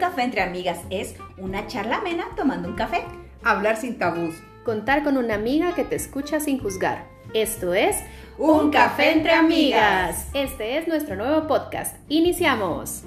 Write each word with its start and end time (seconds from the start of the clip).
café 0.00 0.22
entre 0.22 0.40
amigas 0.40 0.78
es 0.88 1.14
una 1.36 1.66
charla 1.66 1.98
amena 1.98 2.26
tomando 2.34 2.68
un 2.68 2.74
café. 2.74 3.04
Hablar 3.44 3.76
sin 3.76 3.98
tabús. 3.98 4.34
Contar 4.64 5.04
con 5.04 5.18
una 5.18 5.34
amiga 5.34 5.74
que 5.74 5.84
te 5.84 5.94
escucha 5.94 6.40
sin 6.40 6.58
juzgar. 6.58 7.06
Esto 7.34 7.74
es 7.74 7.96
Un 8.38 8.70
café 8.70 9.12
entre 9.12 9.32
amigas. 9.32 10.28
Este 10.32 10.78
es 10.78 10.88
nuestro 10.88 11.14
nuevo 11.14 11.46
podcast. 11.46 11.96
Iniciamos. 12.08 13.02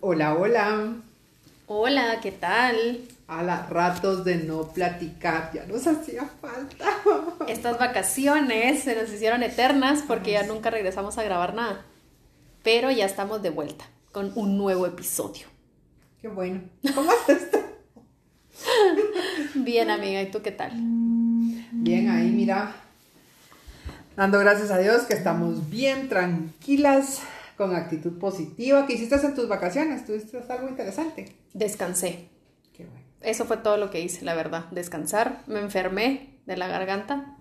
Hola, 0.00 0.34
hola. 0.34 0.94
Hola, 1.66 2.20
¿qué 2.22 2.32
tal? 2.32 3.00
A 3.26 3.42
las 3.42 3.70
ratos 3.70 4.24
de 4.24 4.36
no 4.36 4.68
platicar, 4.68 5.50
ya 5.54 5.64
nos 5.64 5.86
hacía 5.86 6.28
falta. 6.40 6.84
Estas 7.48 7.78
vacaciones 7.78 8.82
se 8.82 8.94
nos 8.94 9.10
hicieron 9.10 9.42
eternas 9.42 10.02
porque 10.06 10.32
ya 10.32 10.42
nunca 10.42 10.68
regresamos 10.70 11.16
a 11.16 11.22
grabar 11.22 11.54
nada. 11.54 11.86
Pero 12.62 12.90
ya 12.90 13.06
estamos 13.06 13.42
de 13.42 13.50
vuelta 13.50 13.86
con 14.12 14.32
un 14.34 14.58
nuevo 14.58 14.86
episodio. 14.86 15.46
Qué 16.20 16.28
bueno. 16.28 16.62
¿Cómo 16.94 17.10
estás? 17.12 17.60
Bien, 19.54 19.90
amiga, 19.90 20.20
¿y 20.22 20.30
tú 20.30 20.42
qué 20.42 20.52
tal? 20.52 20.72
Bien, 20.74 22.08
ahí 22.10 22.30
mira. 22.30 22.74
Dando 24.16 24.38
gracias 24.38 24.70
a 24.70 24.78
Dios 24.78 25.02
que 25.02 25.14
estamos 25.14 25.70
bien 25.70 26.08
tranquilas, 26.08 27.20
con 27.56 27.74
actitud 27.74 28.18
positiva. 28.18 28.86
¿Qué 28.86 28.94
hiciste 28.94 29.14
en 29.16 29.34
tus 29.34 29.48
vacaciones? 29.48 30.04
¿Tuviste 30.04 30.38
algo 30.48 30.68
interesante? 30.68 31.34
Descansé. 31.52 32.28
Eso 33.24 33.44
fue 33.44 33.56
todo 33.56 33.76
lo 33.76 33.90
que 33.90 34.00
hice, 34.00 34.24
la 34.24 34.34
verdad. 34.34 34.66
Descansar. 34.70 35.42
Me 35.46 35.60
enfermé 35.60 36.38
de 36.46 36.56
la 36.56 36.68
garganta. 36.68 37.36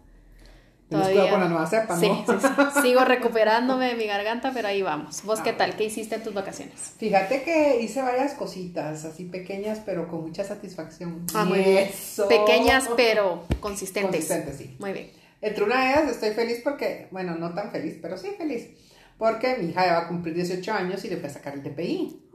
Con 0.90 1.40
la 1.42 1.48
nueva 1.48 1.66
cepa, 1.66 1.96
¿no? 1.96 2.00
Sí, 2.00 2.12
sí, 2.28 2.34
sí. 2.40 2.82
Sigo 2.82 3.04
recuperándome 3.04 3.88
de 3.88 3.96
mi 3.96 4.06
garganta, 4.06 4.52
pero 4.54 4.68
ahí 4.68 4.82
vamos. 4.82 5.24
¿Vos 5.24 5.40
qué 5.42 5.54
tal? 5.54 5.76
¿Qué 5.76 5.86
hiciste 5.86 6.16
en 6.16 6.24
tus 6.24 6.34
vacaciones? 6.34 6.94
Fíjate 6.98 7.44
que 7.44 7.82
hice 7.82 8.02
varias 8.02 8.34
cositas, 8.34 9.04
así 9.06 9.26
pequeñas, 9.26 9.82
pero 9.86 10.08
con 10.08 10.22
mucha 10.22 10.44
satisfacción. 10.44 11.26
Ah, 11.34 11.46
muy 11.46 11.60
bien. 11.60 11.78
eso. 11.90 12.28
Pequeñas, 12.28 12.90
pero 12.96 13.44
consistentes. 13.60 14.28
Consistentes, 14.28 14.58
sí. 14.58 14.76
Muy 14.80 14.94
bien. 14.94 15.12
Entre 15.42 15.64
una 15.64 15.84
de 15.84 15.92
ellas 15.92 16.12
estoy 16.12 16.32
feliz 16.32 16.62
porque, 16.64 17.08
bueno, 17.12 17.36
no 17.36 17.54
tan 17.54 17.72
feliz, 17.72 17.98
pero 18.02 18.18
sí 18.18 18.30
feliz. 18.38 18.70
Porque 19.18 19.56
mi 19.58 19.70
hija 19.70 19.86
ya 19.86 19.94
va 19.94 20.00
a 20.00 20.08
cumplir 20.08 20.36
18 20.36 20.72
años 20.74 21.04
y 21.06 21.10
le 21.10 21.18
fui 21.18 21.28
a 21.28 21.30
sacar 21.30 21.54
el 21.54 21.64
DPI. 21.64 22.30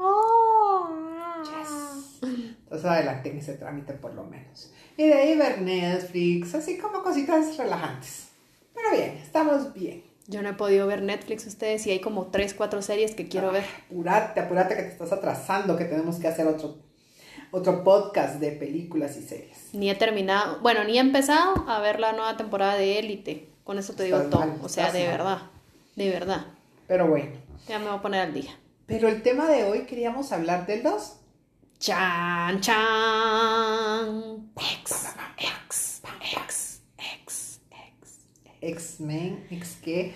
Entonces 2.69 2.91
adelante 2.91 3.31
en 3.31 3.39
ese 3.39 3.55
trámite 3.55 3.95
por 3.95 4.13
lo 4.13 4.25
menos. 4.25 4.71
Y 4.99 5.07
de 5.07 5.15
ahí 5.15 5.37
ver 5.39 5.63
Netflix, 5.63 6.55
así 6.55 6.77
como 6.77 7.03
cositas 7.03 7.57
relajantes. 7.57 8.29
Pero 8.75 8.91
bien, 8.91 9.17
estamos 9.23 9.73
bien. 9.73 10.05
Yo 10.27 10.43
no 10.43 10.51
he 10.51 10.53
podido 10.53 10.87
ver 10.87 11.01
Netflix 11.01 11.47
ustedes 11.47 11.87
y 11.87 11.93
hay 11.93 12.01
como 12.03 12.27
tres, 12.27 12.53
cuatro 12.53 12.83
series 12.83 13.15
que 13.15 13.27
quiero 13.27 13.51
ver. 13.51 13.65
Apurate, 13.87 14.41
apurate 14.41 14.77
que 14.77 14.83
te 14.83 14.89
estás 14.89 15.13
atrasando, 15.13 15.79
que 15.79 15.87
tenemos 15.87 16.17
que 16.17 16.29
hacer 16.29 16.47
otro, 16.47 16.77
otro 17.53 17.83
podcast 17.83 18.35
de 18.39 18.53
películas 18.53 19.17
y 19.17 19.23
series. 19.23 19.71
Ni 19.73 19.89
he 19.89 19.95
terminado, 19.95 20.59
bueno, 20.61 20.85
ni 20.85 20.99
he 20.99 21.01
empezado 21.01 21.65
a 21.67 21.81
ver 21.81 22.01
la 22.01 22.13
nueva 22.13 22.37
temporada 22.37 22.75
de 22.77 22.99
Élite. 22.99 23.49
Con 23.65 23.79
eso 23.79 23.95
te 23.95 24.05
digo 24.05 24.21
todo. 24.25 24.41
mal, 24.41 24.59
o 24.63 24.69
sea, 24.69 24.93
de 24.93 25.05
mal. 25.05 25.13
verdad. 25.13 25.43
De 25.97 26.11
verdad. 26.11 26.47
Pero 26.87 27.07
bueno. 27.07 27.33
Ya 27.67 27.79
me 27.79 27.87
voy 27.87 27.97
a 27.97 28.03
poner 28.03 28.21
al 28.21 28.35
día. 28.35 28.51
Pero 28.85 29.09
el 29.09 29.23
tema 29.23 29.47
de 29.47 29.65
hoy 29.65 29.87
queríamos 29.87 30.33
hablar 30.33 30.67
del 30.67 30.83
2. 30.83 31.18
Chan, 31.79 32.61
chan. 32.61 34.51
Ex, 34.57 35.07
ex, 35.39 36.03
ex, 36.35 36.81
ex, 36.99 37.61
ex. 37.71 38.19
X-Men, 38.61 39.47
X 39.51 39.79
qué. 39.83 40.13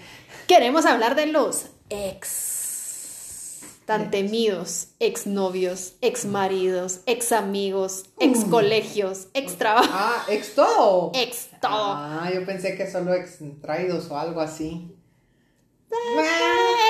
Queremos 0.49 0.85
hablar 0.87 1.15
de 1.15 1.27
los 1.27 1.67
ex. 1.89 3.61
Tan 3.87 4.03
Ex. 4.03 4.11
temidos, 4.11 4.89
ex 5.01 5.27
novios, 5.27 5.95
ex 6.01 6.25
maridos, 6.25 7.01
ex 7.07 7.33
amigos, 7.33 8.05
ex 8.21 8.45
colegios, 8.45 9.27
ex 9.35 9.57
trabajo, 9.59 9.89
Ah, 9.93 10.25
ex 10.29 10.55
todo. 10.55 11.11
ex 11.15 11.49
todo. 11.61 11.73
Ah, 11.95 12.31
yo 12.33 12.45
pensé 12.47 12.77
que 12.77 12.91
solo 12.91 13.13
ex 13.15 13.39
traídos 13.61 14.09
o 14.11 14.19
algo 14.19 14.41
así. 14.41 14.97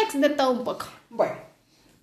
Ex 0.04 0.20
de 0.20 0.28
todo 0.30 0.50
un 0.52 0.64
poco. 0.64 0.86
Bueno, 1.10 1.34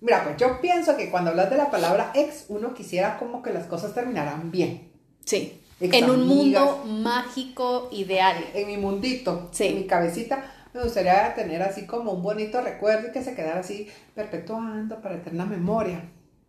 mira, 0.00 0.24
pues 0.24 0.36
yo 0.36 0.60
pienso 0.60 0.96
que 0.96 1.10
cuando 1.10 1.30
hablas 1.30 1.50
de 1.50 1.56
la 1.56 1.70
palabra 1.70 2.12
ex, 2.14 2.46
uno 2.48 2.74
quisiera 2.74 3.18
como 3.18 3.42
que 3.42 3.52
las 3.52 3.66
cosas 3.66 3.94
terminaran 3.94 4.50
bien. 4.50 4.90
Sí. 5.24 5.60
Ex 5.80 5.94
en 5.94 6.10
un 6.10 6.26
mundo 6.26 6.84
mágico 6.86 7.88
ideal. 7.92 8.36
En 8.54 8.66
mi 8.66 8.76
mundito, 8.76 9.48
Sí. 9.52 9.66
en 9.68 9.76
mi 9.76 9.86
cabecita, 9.86 10.52
me 10.74 10.82
gustaría 10.82 11.34
tener 11.34 11.62
así 11.62 11.86
como 11.86 12.12
un 12.12 12.22
bonito 12.22 12.60
recuerdo 12.60 13.08
y 13.08 13.12
que 13.12 13.22
se 13.24 13.34
quedara 13.34 13.60
así 13.60 13.88
perpetuando 14.14 15.00
para 15.00 15.16
eterna 15.16 15.46
memoria. 15.46 16.04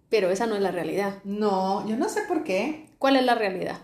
Pero 0.09 0.29
esa 0.29 0.45
no 0.45 0.56
es 0.56 0.61
la 0.61 0.72
realidad. 0.72 1.16
No, 1.23 1.88
yo 1.88 1.95
no 1.95 2.09
sé 2.09 2.22
por 2.28 2.44
qué. 2.44 2.88
¿Cuál 3.00 3.16
es 3.16 3.23
la 3.23 3.35
realidad? 3.35 3.78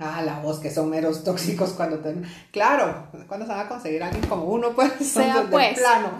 Ah, 0.00 0.22
la 0.22 0.40
voz 0.40 0.58
que 0.58 0.70
son 0.70 0.90
meros 0.90 1.22
tóxicos 1.24 1.70
cuando 1.70 1.98
te... 2.00 2.14
Claro, 2.50 3.06
cuando 3.28 3.46
se 3.46 3.52
van 3.52 3.66
a 3.66 3.68
conseguir 3.68 4.02
a 4.02 4.06
alguien 4.08 4.26
como 4.26 4.44
uno, 4.44 4.70
pues, 4.74 4.92
son 4.98 5.22
Sea, 5.22 5.38
del 5.40 5.48
pues, 5.48 5.78
plano. 5.78 6.10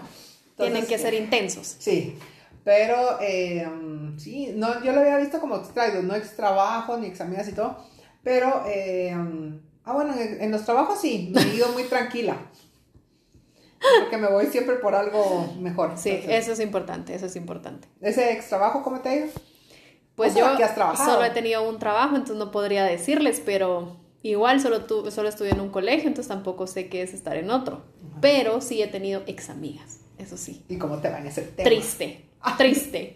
Tienen 0.57 0.85
que 0.85 0.97
ser 0.97 1.13
intensos. 1.13 1.75
Sí, 1.79 2.17
pero 2.63 3.19
eh, 3.21 3.67
sí, 4.17 4.53
no, 4.55 4.83
yo 4.83 4.91
lo 4.91 5.01
había 5.01 5.17
visto 5.17 5.39
como 5.39 5.57
extraído, 5.57 6.01
no 6.01 6.15
ex 6.15 6.35
trabajo 6.35 6.97
ni 6.97 7.07
ex 7.07 7.21
amigas 7.21 7.47
y 7.47 7.53
todo, 7.53 7.77
pero, 8.23 8.63
eh, 8.67 9.15
ah, 9.85 9.93
bueno, 9.93 10.13
en, 10.13 10.41
en 10.41 10.51
los 10.51 10.65
trabajos 10.65 10.99
sí, 10.99 11.31
me 11.33 11.41
he 11.41 11.55
ido 11.55 11.69
muy 11.69 11.83
tranquila, 11.83 12.37
porque 14.01 14.17
me 14.17 14.27
voy 14.29 14.47
siempre 14.47 14.75
por 14.75 14.93
algo 14.95 15.53
mejor. 15.59 15.93
Sí, 15.95 16.09
Entonces, 16.09 16.37
eso 16.37 16.51
es 16.53 16.59
importante, 16.59 17.15
eso 17.15 17.25
es 17.27 17.35
importante. 17.35 17.87
Ese 18.01 18.33
ex 18.33 18.49
trabajo, 18.49 18.83
¿cómo 18.83 18.99
te 18.99 19.09
ha 19.09 19.15
ido? 19.15 19.27
Pues 20.15 20.31
¿O 20.31 20.35
sea, 20.35 20.51
yo 20.51 20.57
que 20.57 20.63
has 20.65 20.75
trabajado? 20.75 21.13
solo 21.13 21.23
he 21.25 21.29
tenido 21.29 21.67
un 21.67 21.79
trabajo, 21.79 22.15
entonces 22.15 22.37
no 22.37 22.51
podría 22.51 22.83
decirles, 22.83 23.41
pero 23.45 23.95
igual 24.21 24.59
solo, 24.59 24.83
tu, 24.83 25.09
solo 25.11 25.29
estuve 25.29 25.51
en 25.51 25.61
un 25.61 25.69
colegio, 25.69 26.09
entonces 26.09 26.27
tampoco 26.27 26.67
sé 26.67 26.89
qué 26.89 27.01
es 27.03 27.13
estar 27.13 27.37
en 27.37 27.49
otro. 27.49 27.83
Pero 28.19 28.59
sí 28.59 28.81
he 28.81 28.87
tenido 28.87 29.23
ex 29.27 29.49
amigas, 29.49 30.01
eso 30.17 30.35
sí. 30.35 30.65
¿Y 30.67 30.77
cómo 30.77 30.97
te 30.97 31.09
va 31.09 31.19
en 31.19 31.27
ese 31.27 31.43
tema? 31.43 31.69
Triste, 31.69 32.28
triste. 32.57 33.15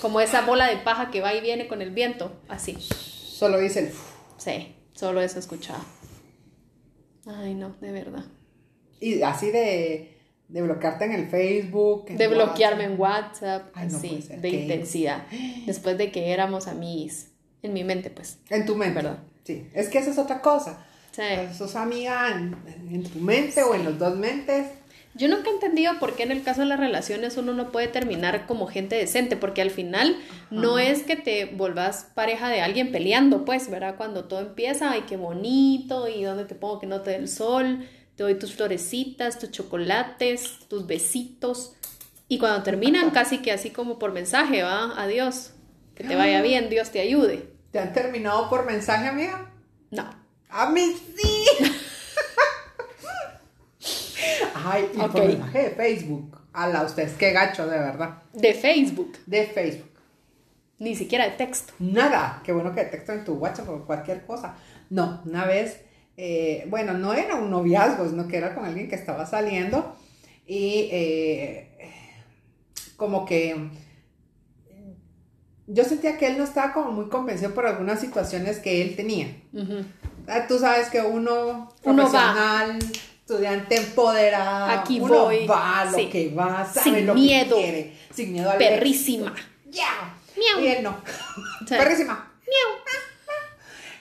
Como 0.00 0.20
esa 0.20 0.42
bola 0.42 0.66
de 0.66 0.76
paja 0.78 1.10
que 1.10 1.20
va 1.20 1.34
y 1.34 1.40
viene 1.40 1.66
con 1.66 1.80
el 1.82 1.90
viento, 1.90 2.32
así. 2.48 2.76
Solo 2.80 3.58
dice 3.58 3.80
el... 3.80 3.90
Sí, 4.36 4.74
solo 4.92 5.20
eso 5.22 5.36
he 5.36 5.40
escuchado. 5.40 5.82
Ay, 7.26 7.54
no, 7.54 7.74
de 7.80 7.90
verdad. 7.92 8.24
Y 9.00 9.22
así 9.22 9.50
de, 9.50 10.18
de 10.48 10.62
bloquearte 10.62 11.04
en 11.06 11.12
el 11.12 11.28
Facebook. 11.28 12.04
en 12.08 12.16
De 12.18 12.28
bloquearme 12.28 12.84
en 12.84 13.00
WhatsApp, 13.00 13.70
Ay, 13.74 13.88
no 13.90 13.96
así, 13.96 14.26
de 14.28 14.40
qué- 14.40 14.62
intensidad. 14.62 15.26
Después 15.66 15.96
de 15.96 16.10
que 16.12 16.32
éramos 16.32 16.66
amigos, 16.68 17.26
en 17.62 17.72
mi 17.72 17.82
mente, 17.84 18.10
pues. 18.10 18.38
En 18.50 18.66
tu 18.66 18.76
mente. 18.76 18.96
¿Verdad? 18.96 19.18
Sí, 19.44 19.66
es 19.74 19.88
que 19.88 19.98
esa 19.98 20.10
es 20.10 20.18
otra 20.18 20.40
cosa. 20.42 20.86
Sí. 21.12 21.22
Sos 21.56 21.76
amiga 21.76 22.30
en, 22.32 22.56
en 22.90 23.04
tu 23.04 23.20
mente 23.20 23.62
o 23.62 23.74
en 23.74 23.84
los 23.84 23.98
dos 23.98 24.16
mentes. 24.16 24.66
Yo 25.16 25.28
nunca 25.28 25.48
he 25.48 25.52
entendido 25.52 25.98
por 26.00 26.16
qué 26.16 26.24
en 26.24 26.32
el 26.32 26.42
caso 26.42 26.62
de 26.62 26.66
las 26.66 26.80
relaciones 26.80 27.36
uno 27.36 27.54
no 27.54 27.70
puede 27.70 27.86
terminar 27.86 28.46
como 28.46 28.66
gente 28.66 28.96
decente, 28.96 29.36
porque 29.36 29.62
al 29.62 29.70
final 29.70 30.16
no 30.50 30.80
es 30.80 31.04
que 31.04 31.14
te 31.14 31.44
volvás 31.44 32.08
pareja 32.14 32.48
de 32.48 32.60
alguien 32.60 32.90
peleando, 32.90 33.44
pues, 33.44 33.70
¿verdad? 33.70 33.96
Cuando 33.96 34.24
todo 34.24 34.40
empieza, 34.40 34.90
ay, 34.90 35.04
qué 35.08 35.16
bonito, 35.16 36.08
y 36.08 36.24
dónde 36.24 36.44
te 36.44 36.56
pongo 36.56 36.80
que 36.80 36.86
no 36.86 37.02
te 37.02 37.12
dé 37.12 37.16
el 37.16 37.28
sol, 37.28 37.88
te 38.16 38.24
doy 38.24 38.34
tus 38.36 38.54
florecitas, 38.54 39.38
tus 39.38 39.52
chocolates, 39.52 40.58
tus 40.68 40.86
besitos, 40.86 41.76
y 42.26 42.38
cuando 42.38 42.62
terminan 42.62 43.10
casi 43.10 43.38
que 43.38 43.52
así 43.52 43.70
como 43.70 43.98
por 43.98 44.12
mensaje, 44.12 44.62
va, 44.62 45.00
adiós, 45.00 45.52
que 45.94 46.04
te 46.04 46.16
vaya 46.16 46.42
bien, 46.42 46.70
Dios 46.70 46.90
te 46.90 47.00
ayude. 47.00 47.50
¿Te 47.70 47.78
han 47.78 47.92
terminado 47.92 48.48
por 48.48 48.66
mensaje, 48.66 49.08
amiga? 49.08 49.52
No, 49.90 50.10
A 50.48 50.70
mí 50.70 50.96
sí. 51.16 51.46
Ay, 54.64 54.90
y 54.96 55.00
Ok. 55.00 55.12
por 55.12 55.26
mensaje 55.26 55.58
de 55.62 55.70
Facebook. 55.70 56.38
Ala, 56.52 56.82
ustedes, 56.84 57.12
qué 57.14 57.32
gacho, 57.32 57.66
de 57.66 57.78
verdad. 57.78 58.22
de 58.32 58.54
Facebook, 58.54 59.12
De 59.26 59.46
Facebook. 59.46 59.90
ni 60.78 60.94
siquiera 60.94 61.24
de 61.24 61.32
texto. 61.32 61.72
Nada. 61.78 62.40
Qué 62.44 62.52
bueno 62.52 62.74
que 62.74 62.82
te 62.84 62.90
texto 62.90 63.12
en 63.12 63.24
tu 63.24 63.34
WhatsApp 63.34 63.68
o 63.68 63.84
cualquier 63.86 64.24
cosa. 64.26 64.54
No, 64.90 65.20
una 65.24 65.44
vez, 65.46 65.80
eh, 66.16 66.64
bueno, 66.68 66.92
no 66.94 67.12
era 67.14 67.34
un 67.36 67.50
noviazgo, 67.50 68.08
sino 68.08 68.28
que 68.28 68.36
era 68.36 68.54
con 68.54 68.64
alguien 68.64 68.88
que 68.88 68.94
estaba 68.94 69.26
saliendo 69.26 69.96
y 70.46 70.88
eh, 70.92 71.70
como 72.96 73.24
que 73.24 73.70
yo 75.66 75.84
sentía 75.84 76.18
que 76.18 76.26
él 76.26 76.38
no 76.38 76.44
estaba 76.44 76.72
como 76.72 76.92
muy 76.92 77.08
convencido 77.08 77.54
por 77.54 77.66
algunas 77.66 78.00
situaciones 78.00 78.58
que 78.58 78.82
él 78.82 78.94
tenía. 78.96 79.28
Ah, 80.28 80.46
Tú 80.46 80.58
sabes 80.58 80.88
que 80.90 81.00
uno, 81.00 81.72
Uno 81.82 82.12
va. 82.12 82.66
Estudiante 83.26 83.76
empoderada, 83.76 84.80
Aquí 84.80 85.00
uno 85.00 85.24
voy. 85.24 85.46
va 85.46 85.80
a 85.80 85.84
lo 85.86 85.96
Sí. 85.96 86.06
que 86.10 86.28
va, 86.34 86.64
sabe 86.66 86.84
Sin 86.98 87.06
lo 87.06 87.14
miedo. 87.14 87.56
que 87.56 87.62
quiere, 87.62 87.92
sin 88.12 88.32
miedo 88.32 88.50
al 88.50 88.58
Perrísima. 88.58 89.34
Ya. 89.70 90.14
Miau. 90.36 90.60
Y 90.62 90.66
él 90.68 90.82
no. 90.82 90.96
Sí. 91.66 91.74
Perrísima. 91.76 92.30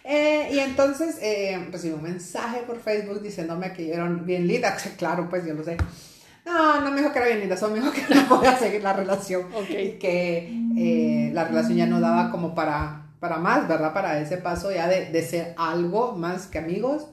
Eh, 0.05 0.49
y 0.51 0.59
entonces 0.59 1.17
eh, 1.21 1.65
recibí 1.71 1.93
un 1.93 2.03
mensaje 2.03 2.63
por 2.67 2.81
Facebook 2.81 3.21
diciéndome 3.21 3.71
que 3.71 3.87
yo 3.87 3.93
era 3.93 4.05
bien 4.09 4.47
linda. 4.47 4.75
Claro, 4.97 5.29
pues 5.29 5.45
yo 5.45 5.53
lo 5.53 5.63
sé. 5.63 5.77
No, 6.45 6.81
no 6.81 6.91
me 6.91 6.99
dijo 6.99 7.13
que 7.13 7.19
era 7.19 7.27
bien 7.29 7.39
linda, 7.39 7.55
solo 7.55 7.73
me 7.75 7.79
dijo 7.79 7.93
que 7.93 8.13
no 8.13 8.27
podía 8.27 8.57
seguir 8.59 8.83
la 8.83 8.91
relación. 8.91 9.43
Ok. 9.53 9.69
Y 9.69 9.91
que 9.93 10.49
eh, 10.77 11.31
la 11.33 11.45
relación 11.45 11.77
ya 11.77 11.85
no 11.85 12.01
daba 12.01 12.29
como 12.31 12.53
para, 12.53 13.05
para 13.21 13.37
más, 13.37 13.65
¿verdad? 13.69 13.93
Para 13.93 14.19
ese 14.19 14.35
paso 14.37 14.69
ya 14.73 14.89
de, 14.89 15.05
de 15.05 15.21
ser 15.25 15.53
algo 15.57 16.11
más 16.11 16.47
que 16.47 16.57
amigos. 16.57 17.07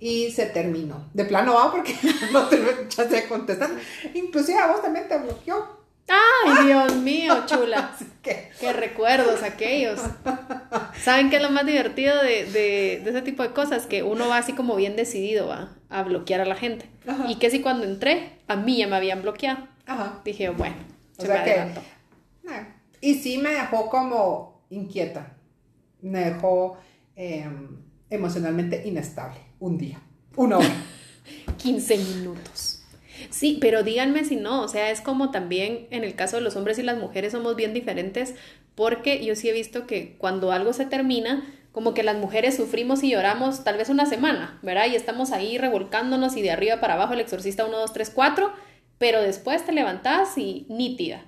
Y 0.00 0.30
se 0.32 0.46
terminó. 0.46 1.08
De 1.14 1.24
plano 1.24 1.54
va 1.54 1.70
porque 1.70 1.94
no 2.32 2.48
te 2.48 2.60
ya 2.90 3.08
se 3.08 3.26
contestar. 3.28 3.70
Inclusive 4.14 4.58
a 4.58 4.66
vos 4.68 4.82
también 4.82 5.08
te 5.08 5.16
bloqueó. 5.18 5.82
Ay, 6.08 6.66
Dios 6.66 6.96
mío, 6.96 7.34
chula. 7.46 7.94
Que 8.22 8.50
Qué 8.58 8.72
recuerdos 8.72 9.42
aquellos. 9.42 10.00
¿Saben 11.02 11.28
qué 11.28 11.36
es 11.36 11.42
lo 11.42 11.50
más 11.50 11.66
divertido 11.66 12.22
de, 12.22 12.44
de, 12.46 13.00
de 13.04 13.10
ese 13.10 13.20
tipo 13.22 13.42
de 13.42 13.50
cosas? 13.52 13.84
Que 13.86 14.02
uno 14.02 14.28
va 14.28 14.38
así 14.38 14.54
como 14.54 14.76
bien 14.76 14.96
decidido 14.96 15.46
¿va? 15.48 15.74
a 15.90 16.02
bloquear 16.02 16.40
a 16.40 16.46
la 16.46 16.56
gente. 16.56 16.88
Ajá. 17.06 17.26
Y 17.30 17.36
que 17.36 17.50
si 17.50 17.60
cuando 17.60 17.84
entré, 17.84 18.38
a 18.48 18.56
mí 18.56 18.78
ya 18.78 18.86
me 18.86 18.96
habían 18.96 19.20
bloqueado. 19.22 19.68
Ajá. 19.86 20.20
Dije, 20.24 20.48
bueno, 20.50 20.74
O 21.18 21.20
se 21.22 21.26
sea 21.28 21.38
me 21.38 21.44
que- 21.44 22.66
Y 23.02 23.14
sí 23.16 23.36
me 23.38 23.50
dejó 23.50 23.90
como 23.90 24.62
inquieta. 24.70 25.34
Me 26.00 26.30
dejó 26.30 26.78
eh, 27.16 27.46
emocionalmente 28.08 28.82
inestable. 28.86 29.38
Un 29.60 29.78
día. 29.78 30.00
Una 30.36 30.58
hora. 30.58 30.74
15 31.58 31.98
minutos. 31.98 32.82
Sí, 33.30 33.58
pero 33.60 33.82
díganme 33.82 34.24
si 34.24 34.36
no, 34.36 34.62
o 34.62 34.68
sea, 34.68 34.90
es 34.90 35.00
como 35.00 35.30
también 35.30 35.86
en 35.90 36.04
el 36.04 36.14
caso 36.14 36.36
de 36.36 36.42
los 36.42 36.56
hombres 36.56 36.78
y 36.78 36.82
las 36.82 36.98
mujeres 36.98 37.32
somos 37.32 37.56
bien 37.56 37.72
diferentes 37.72 38.34
porque 38.74 39.24
yo 39.24 39.34
sí 39.36 39.48
he 39.48 39.52
visto 39.52 39.86
que 39.86 40.16
cuando 40.18 40.52
algo 40.52 40.72
se 40.72 40.84
termina, 40.84 41.44
como 41.72 41.94
que 41.94 42.02
las 42.02 42.16
mujeres 42.16 42.56
sufrimos 42.56 43.02
y 43.02 43.10
lloramos 43.10 43.64
tal 43.64 43.76
vez 43.76 43.88
una 43.88 44.06
semana, 44.06 44.58
¿verdad? 44.62 44.86
Y 44.90 44.94
estamos 44.94 45.32
ahí 45.32 45.58
revolcándonos 45.58 46.36
y 46.36 46.42
de 46.42 46.50
arriba 46.50 46.80
para 46.80 46.94
abajo 46.94 47.14
el 47.14 47.20
exorcista 47.20 47.64
1, 47.64 47.76
2, 47.76 47.92
3, 47.92 48.10
4, 48.10 48.52
pero 48.98 49.20
después 49.20 49.64
te 49.64 49.72
levantás 49.72 50.38
y 50.38 50.66
nítida. 50.68 51.24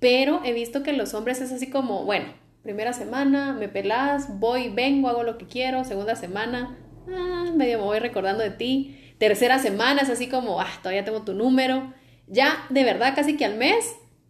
Pero 0.00 0.40
he 0.44 0.52
visto 0.52 0.82
que 0.82 0.92
los 0.92 1.14
hombres 1.14 1.40
es 1.40 1.52
así 1.52 1.68
como, 1.70 2.04
bueno, 2.04 2.26
primera 2.62 2.94
semana, 2.94 3.52
me 3.52 3.68
pelás, 3.68 4.38
voy, 4.40 4.70
vengo, 4.70 5.08
hago 5.08 5.22
lo 5.22 5.36
que 5.36 5.46
quiero, 5.46 5.84
segunda 5.84 6.16
semana, 6.16 6.78
ah, 7.08 7.44
medio 7.54 7.78
me 7.78 7.84
voy 7.84 7.98
recordando 7.98 8.42
de 8.42 8.50
ti, 8.50 9.14
tercera 9.18 9.58
semana 9.58 10.02
es 10.02 10.10
así 10.10 10.28
como, 10.28 10.60
ah, 10.60 10.68
todavía 10.82 11.04
tengo 11.04 11.22
tu 11.22 11.34
número, 11.34 11.92
ya 12.26 12.64
de 12.70 12.84
verdad 12.84 13.14
casi 13.14 13.36
que 13.36 13.44
al 13.44 13.56
mes, 13.56 13.84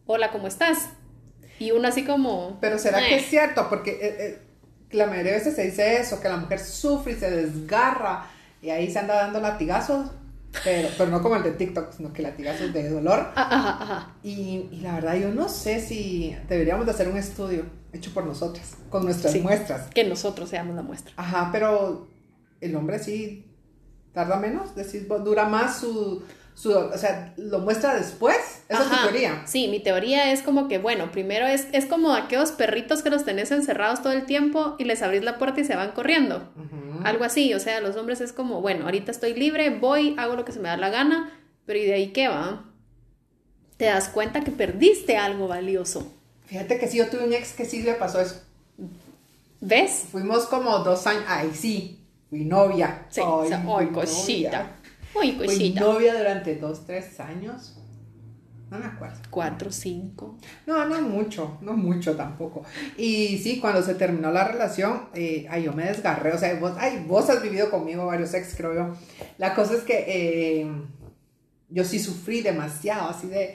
hola, 0.06 0.30
¿cómo 0.30 0.46
estás? 0.46 0.90
Y 1.58 1.70
uno 1.70 1.86
así 1.88 2.04
como... 2.04 2.58
Pero 2.60 2.78
¿será 2.78 3.00
"Eh". 3.04 3.08
que 3.08 3.16
es 3.16 3.26
cierto? 3.26 3.68
Porque 3.68 3.90
eh, 3.92 4.16
eh, 4.18 4.42
la 4.90 5.06
mayoría 5.06 5.32
de 5.32 5.38
veces 5.38 5.54
se 5.54 5.62
dice 5.64 5.98
eso, 6.00 6.20
que 6.20 6.28
la 6.28 6.36
mujer 6.36 6.58
sufre 6.58 7.12
y 7.12 7.16
se 7.16 7.30
desgarra 7.30 8.26
y 8.60 8.70
ahí 8.70 8.90
se 8.90 8.98
anda 8.98 9.14
dando 9.14 9.40
latigazos, 9.40 10.10
pero, 10.64 10.88
pero 10.98 11.10
no 11.10 11.20
como 11.22 11.36
el 11.36 11.42
de 11.42 11.52
TikTok, 11.52 11.92
sino 11.92 12.12
que 12.12 12.22
latigazos 12.22 12.72
de 12.72 12.88
dolor. 12.88 13.32
Ah, 13.36 13.48
Ajá, 13.50 13.82
ajá. 13.82 14.16
Y, 14.22 14.68
y 14.72 14.80
la 14.82 14.94
verdad 14.94 15.14
yo 15.16 15.28
no 15.30 15.48
sé 15.48 15.80
si 15.80 16.36
deberíamos 16.48 16.86
de 16.86 16.92
hacer 16.92 17.08
un 17.08 17.16
estudio 17.16 17.64
hecho 17.92 18.12
por 18.12 18.24
nosotras, 18.24 18.76
con 18.90 19.04
nuestras 19.04 19.32
Sí. 19.32 19.40
muestras. 19.40 19.88
Que 19.94 20.04
nosotros 20.04 20.48
seamos 20.50 20.74
la 20.76 20.82
muestra. 20.82 21.12
Ajá, 21.16 21.50
pero 21.52 22.08
el 22.60 22.74
hombre 22.76 22.98
sí 22.98 23.46
tarda 24.12 24.36
menos, 24.36 24.74
decís, 24.76 25.06
dura 25.08 25.46
más 25.46 25.80
su, 25.80 26.22
su, 26.54 26.72
o 26.72 26.96
sea, 26.96 27.34
lo 27.36 27.58
muestra 27.58 27.94
después. 27.94 28.36
Esa 28.68 28.82
es 28.82 28.88
tu 28.88 28.94
Ajá. 28.94 29.08
teoría. 29.08 29.42
Sí, 29.46 29.66
mi 29.68 29.80
teoría 29.80 30.32
es 30.32 30.42
como 30.42 30.68
que, 30.68 30.78
bueno, 30.78 31.10
primero 31.10 31.46
es, 31.46 31.66
es 31.72 31.86
como 31.86 32.14
aquellos 32.14 32.52
perritos 32.52 33.02
que 33.02 33.10
los 33.10 33.24
tenés 33.24 33.50
encerrados 33.50 34.02
todo 34.02 34.12
el 34.12 34.24
tiempo 34.24 34.76
y 34.78 34.84
les 34.84 35.02
abrís 35.02 35.24
la 35.24 35.36
puerta 35.36 35.60
y 35.60 35.64
se 35.64 35.74
van 35.74 35.92
corriendo. 35.92 36.48
Algo 37.02 37.24
así, 37.24 37.52
o 37.54 37.60
sea, 37.60 37.80
los 37.80 37.96
hombres 37.96 38.20
es 38.20 38.32
como, 38.32 38.60
bueno, 38.60 38.84
ahorita 38.84 39.10
estoy 39.10 39.34
libre, 39.34 39.70
voy, 39.70 40.14
hago 40.16 40.36
lo 40.36 40.44
que 40.44 40.52
se 40.52 40.60
me 40.60 40.68
da 40.68 40.76
la 40.76 40.90
gana, 40.90 41.32
pero 41.66 41.78
¿y 41.80 41.84
de 41.84 41.94
ahí 41.94 42.12
qué 42.12 42.28
va? 42.28 42.64
Te 43.76 43.86
das 43.86 44.08
cuenta 44.08 44.42
que 44.42 44.52
perdiste 44.52 45.16
algo 45.16 45.48
valioso. 45.48 46.10
Fíjate 46.46 46.78
que 46.78 46.86
sí, 46.86 46.98
yo 46.98 47.08
tuve 47.08 47.24
un 47.24 47.32
ex 47.32 47.52
que 47.52 47.64
sí 47.64 47.82
le 47.82 47.94
pasó 47.94 48.20
eso. 48.20 48.40
¿Ves? 49.60 50.04
Fuimos 50.12 50.44
como 50.46 50.78
dos 50.80 51.06
años, 51.06 51.24
ay 51.26 51.50
sí, 51.52 51.98
fui 52.34 52.44
novia. 52.44 53.06
Sí, 53.08 53.20
o 53.24 53.46
sea, 53.46 53.58
ay, 53.58 53.64
fui 53.64 53.86
cosita. 53.94 54.66
Fui 55.12 55.32
cosita. 55.36 55.80
novia 55.80 56.18
durante 56.18 56.56
dos, 56.56 56.84
tres 56.84 57.20
años. 57.20 57.78
No 58.68 58.78
me 58.80 58.86
acuerdo. 58.86 59.20
Cuatro, 59.30 59.70
cinco. 59.70 60.36
No, 60.66 60.84
no 60.84 61.00
mucho, 61.02 61.58
no 61.60 61.74
mucho 61.74 62.16
tampoco. 62.16 62.64
Y 62.96 63.38
sí, 63.38 63.60
cuando 63.60 63.82
se 63.82 63.94
terminó 63.94 64.32
la 64.32 64.48
relación, 64.48 65.10
eh, 65.14 65.46
ay, 65.48 65.62
yo 65.62 65.72
me 65.72 65.84
desgarré. 65.84 66.32
O 66.32 66.38
sea, 66.38 66.58
vos, 66.58 66.72
ay, 66.76 67.04
vos 67.06 67.30
has 67.30 67.40
vivido 67.40 67.70
conmigo 67.70 68.06
varios 68.06 68.34
ex, 68.34 68.56
creo 68.56 68.74
yo. 68.74 68.96
La 69.38 69.54
cosa 69.54 69.74
es 69.74 69.82
que 69.82 70.04
eh, 70.08 70.72
yo 71.68 71.84
sí 71.84 72.00
sufrí 72.00 72.40
demasiado, 72.40 73.10
así 73.10 73.28
de, 73.28 73.54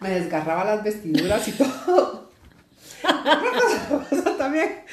me 0.00 0.10
desgarraba 0.10 0.64
las 0.64 0.84
vestiduras 0.84 1.48
y 1.48 1.52
todo. 1.52 2.30
Otra 3.02 4.08
cosa 4.08 4.36
también. 4.36 4.84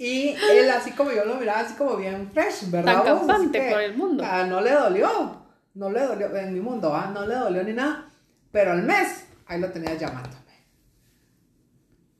Y 0.00 0.28
él, 0.28 0.70
así 0.70 0.92
como 0.92 1.10
yo 1.10 1.24
lo 1.24 1.34
miraba, 1.34 1.60
así 1.60 1.74
como 1.74 1.96
bien 1.96 2.30
fresh, 2.32 2.70
¿verdad? 2.70 3.02
Tan 3.02 3.18
campante 3.18 3.60
que, 3.60 3.70
por 3.70 3.80
el 3.80 3.96
mundo. 3.96 4.24
ah, 4.24 4.44
no 4.44 4.60
le 4.60 4.70
dolió, 4.70 5.42
no 5.74 5.90
le 5.90 6.00
dolió, 6.00 6.36
en 6.36 6.54
mi 6.54 6.60
mundo, 6.60 6.94
ah, 6.94 7.10
no 7.12 7.26
le 7.26 7.34
dolió 7.34 7.64
ni 7.64 7.72
nada. 7.72 8.08
Pero 8.52 8.72
al 8.72 8.84
mes, 8.84 9.26
ahí 9.46 9.60
lo 9.60 9.70
tenías 9.72 9.98
llamándome. 9.98 10.36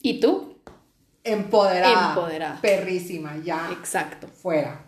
¿Y 0.02 0.19
tú? 0.20 0.60
Empoderada. 1.22 2.08
Empoderada. 2.10 2.60
Perrísima, 2.60 3.36
ya. 3.44 3.69
Exacto. 3.72 4.26
Fuera. 4.26 4.80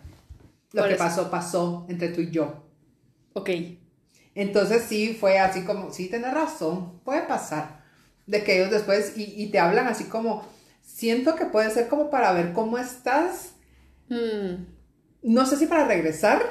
Lo 0.73 0.81
Por 0.81 0.89
que 0.89 0.95
eso. 0.95 1.03
pasó, 1.03 1.31
pasó 1.31 1.85
entre 1.89 2.09
tú 2.09 2.21
y 2.21 2.31
yo. 2.31 2.63
Ok. 3.33 3.49
Entonces 4.35 4.83
sí, 4.83 5.15
fue 5.19 5.39
así 5.39 5.63
como, 5.63 5.91
sí, 5.91 6.09
tienes 6.09 6.33
razón, 6.33 6.99
puede 7.03 7.21
pasar. 7.21 7.83
De 8.25 8.43
que 8.43 8.57
ellos 8.57 8.71
después, 8.71 9.17
y, 9.17 9.43
y 9.43 9.47
te 9.51 9.59
hablan 9.59 9.87
así 9.87 10.05
como, 10.05 10.45
siento 10.81 11.35
que 11.35 11.45
puede 11.45 11.69
ser 11.71 11.87
como 11.87 12.09
para 12.09 12.31
ver 12.33 12.53
cómo 12.53 12.77
estás, 12.77 13.53
Mm, 14.09 14.65
no 15.23 15.45
sé 15.45 15.55
si 15.55 15.67
para 15.67 15.85
regresar. 15.87 16.41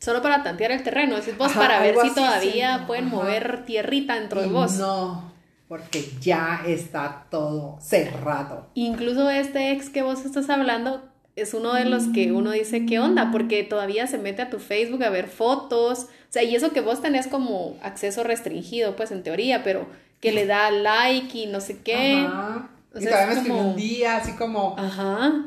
Solo 0.00 0.20
para 0.20 0.42
tantear 0.42 0.72
el 0.72 0.82
terreno, 0.82 1.14
decís 1.14 1.38
vos, 1.38 1.52
Ajá, 1.52 1.60
para 1.60 1.80
ver 1.80 1.94
si 2.02 2.10
todavía 2.12 2.78
sí. 2.78 2.84
pueden 2.88 3.06
Ajá. 3.06 3.14
mover 3.16 3.64
tierrita 3.66 4.18
dentro 4.18 4.40
de 4.40 4.48
y 4.48 4.50
vos. 4.50 4.72
No, 4.78 5.32
porque 5.68 6.04
ya 6.20 6.62
está 6.66 7.26
todo 7.30 7.78
cerrado. 7.80 8.66
Incluso 8.74 9.30
este 9.30 9.70
ex 9.70 9.90
que 9.90 10.02
vos 10.02 10.24
estás 10.24 10.50
hablando 10.50 11.08
es 11.36 11.54
uno 11.54 11.72
de 11.74 11.84
los 11.84 12.08
que 12.08 12.32
uno 12.32 12.50
dice, 12.50 12.84
¿qué 12.84 12.98
onda? 12.98 13.30
Porque 13.30 13.62
todavía 13.62 14.08
se 14.08 14.18
mete 14.18 14.42
a 14.42 14.50
tu 14.50 14.58
Facebook 14.58 15.04
a 15.04 15.10
ver 15.10 15.28
fotos. 15.28 16.00
O 16.00 16.08
sea, 16.30 16.42
y 16.42 16.56
eso 16.56 16.72
que 16.72 16.80
vos 16.80 17.00
tenés 17.00 17.28
como 17.28 17.76
acceso 17.84 18.24
restringido, 18.24 18.96
pues 18.96 19.12
en 19.12 19.22
teoría, 19.22 19.62
pero 19.62 19.86
que 20.20 20.32
le 20.32 20.46
da 20.46 20.68
like 20.72 21.38
y 21.38 21.46
no 21.46 21.60
sé 21.60 21.78
qué. 21.80 22.24
Ajá. 22.26 22.70
O 22.94 22.98
y 22.98 23.02
sea, 23.02 23.10
todavía 23.10 23.26
me 23.26 23.32
es 23.32 23.38
escribió 23.38 23.58
como- 23.58 23.70
un 23.70 23.76
día, 23.76 24.16
así 24.16 24.32
como, 24.32 24.74
Ajá. 24.78 25.46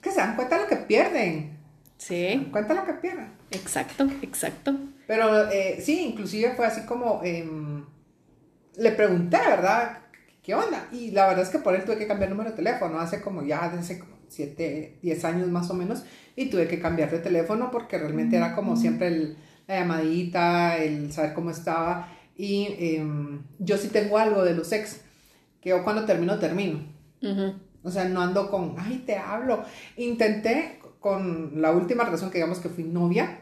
que 0.00 0.10
se 0.10 0.16
dan 0.16 0.36
cuenta 0.36 0.56
de 0.56 0.62
lo 0.62 0.68
que 0.68 0.76
pierden. 0.76 1.58
Se 1.98 2.30
Sí, 2.32 2.36
dan 2.36 2.50
cuenta 2.50 2.74
de 2.74 2.80
lo 2.80 2.86
que 2.86 2.92
pierden. 2.94 3.32
exacto, 3.50 4.08
exacto. 4.22 4.74
Pero 5.06 5.50
eh, 5.50 5.80
sí, 5.82 6.00
inclusive 6.06 6.52
fue 6.54 6.66
así 6.66 6.82
como, 6.86 7.20
em, 7.24 7.84
le 8.76 8.92
pregunté, 8.92 9.36
¿verdad? 9.36 9.98
¿Qué 10.42 10.54
onda? 10.54 10.86
Y 10.92 11.10
la 11.10 11.26
verdad 11.26 11.42
es 11.42 11.50
que 11.50 11.58
por 11.58 11.74
él 11.74 11.84
tuve 11.84 11.98
que 11.98 12.06
cambiar 12.06 12.30
el 12.30 12.36
número 12.36 12.50
de 12.50 12.56
teléfono, 12.56 12.98
hace 12.98 13.20
como 13.20 13.42
ya, 13.44 13.68
desde 13.68 13.98
como 13.98 14.12
7, 14.28 14.98
10 15.02 15.24
años 15.24 15.48
más 15.48 15.68
o 15.70 15.74
menos, 15.74 16.04
y 16.36 16.46
tuve 16.48 16.66
que 16.68 16.80
cambiar 16.80 17.10
de 17.10 17.18
teléfono 17.18 17.70
porque 17.70 17.98
realmente 17.98 18.36
era 18.36 18.54
como 18.54 18.76
siempre 18.76 19.08
el- 19.08 19.36
la 19.66 19.80
llamadita, 19.80 20.76
el 20.78 21.12
saber 21.12 21.34
cómo 21.34 21.50
estaba, 21.50 22.08
y 22.36 22.68
em, 22.78 23.42
yo 23.58 23.76
sí 23.76 23.88
tengo 23.88 24.16
algo 24.16 24.42
de 24.44 24.54
los 24.54 24.72
ex, 24.72 25.02
que 25.60 25.70
yo 25.70 25.84
cuando 25.84 26.04
termino, 26.04 26.38
termino. 26.38 26.80
Ujú. 27.22 27.54
O 27.82 27.90
sea, 27.90 28.04
no 28.04 28.20
ando 28.20 28.50
con, 28.50 28.76
ay, 28.78 29.02
te 29.06 29.16
hablo. 29.16 29.64
Intenté 29.96 30.80
con 31.00 31.60
la 31.62 31.72
última 31.72 32.04
relación 32.04 32.30
que 32.30 32.38
digamos 32.38 32.58
que 32.58 32.68
fui 32.68 32.84
novia, 32.84 33.38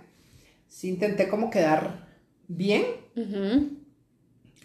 sí 0.69 0.89
intenté 0.89 1.29
como 1.29 1.51
quedar 1.51 2.07
bien, 2.47 2.85
Ujú. 3.17 3.79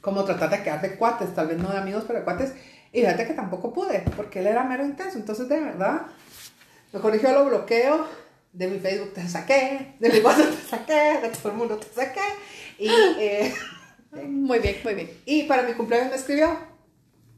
como 0.02 0.24
tratar 0.26 0.52
de 0.52 0.64
quedar 0.64 0.82
de 0.82 0.96
cuates, 0.96 1.34
tal 1.34 1.48
vez 1.48 1.58
no 1.58 1.72
de 1.72 1.78
amigos, 1.80 2.04
pero 2.06 2.20
de 2.20 2.26
cuates. 2.26 2.54
Y 2.92 3.00
fíjate 3.00 3.26
que 3.26 3.34
tampoco 3.34 3.74
pude, 3.74 4.04
porque 4.16 4.40
él 4.40 4.48
era 4.48 4.64
mero 4.64 4.86
intenso. 4.86 5.18
Entonces, 5.18 5.50
de 5.50 5.60
verdad, 5.60 6.04
mejor 6.92 7.20
yo 7.20 7.32
lo 7.32 7.46
bloqueo. 7.46 8.06
De 8.54 8.68
mi 8.68 8.78
Facebook 8.78 9.14
te 9.16 9.28
saqué, 9.28 9.96
de 10.00 10.10
mi 10.12 10.20
WhatsApp 10.20 10.52
te 10.52 10.70
saqué, 10.70 11.22
de 11.24 11.30
todo 11.30 11.52
el 11.54 11.58
mundo 11.58 11.78
te 11.78 11.88
saqué. 11.92 12.20
Y, 12.78 12.88
eh, 13.18 13.52
Muy 14.28 14.60
bien, 14.60 14.76
muy 14.84 14.94
bien. 14.94 15.10
y 15.26 15.44
para 15.44 15.64
mi 15.64 15.74
cumpleaños 15.74 16.12
me 16.12 16.18
escribió 16.18 16.56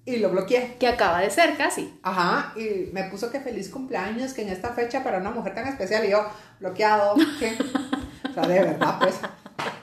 y 0.05 0.17
lo 0.17 0.29
bloqueé. 0.29 0.75
Que 0.79 0.87
acaba 0.87 1.19
de 1.19 1.31
ser 1.31 1.57
casi. 1.57 1.97
Ajá, 2.03 2.53
y 2.55 2.91
me 2.93 3.05
puso 3.05 3.31
que 3.31 3.39
feliz 3.39 3.69
cumpleaños, 3.69 4.33
que 4.33 4.43
en 4.43 4.49
esta 4.49 4.69
fecha 4.69 5.03
para 5.03 5.17
una 5.17 5.31
mujer 5.31 5.55
tan 5.55 5.67
especial, 5.67 6.05
y 6.05 6.11
yo, 6.11 6.25
bloqueado, 6.59 7.15
¿qué? 7.39 7.57
O 8.29 8.33
sea, 8.33 8.47
de 8.47 8.59
verdad, 8.59 8.99
pues. 8.99 9.15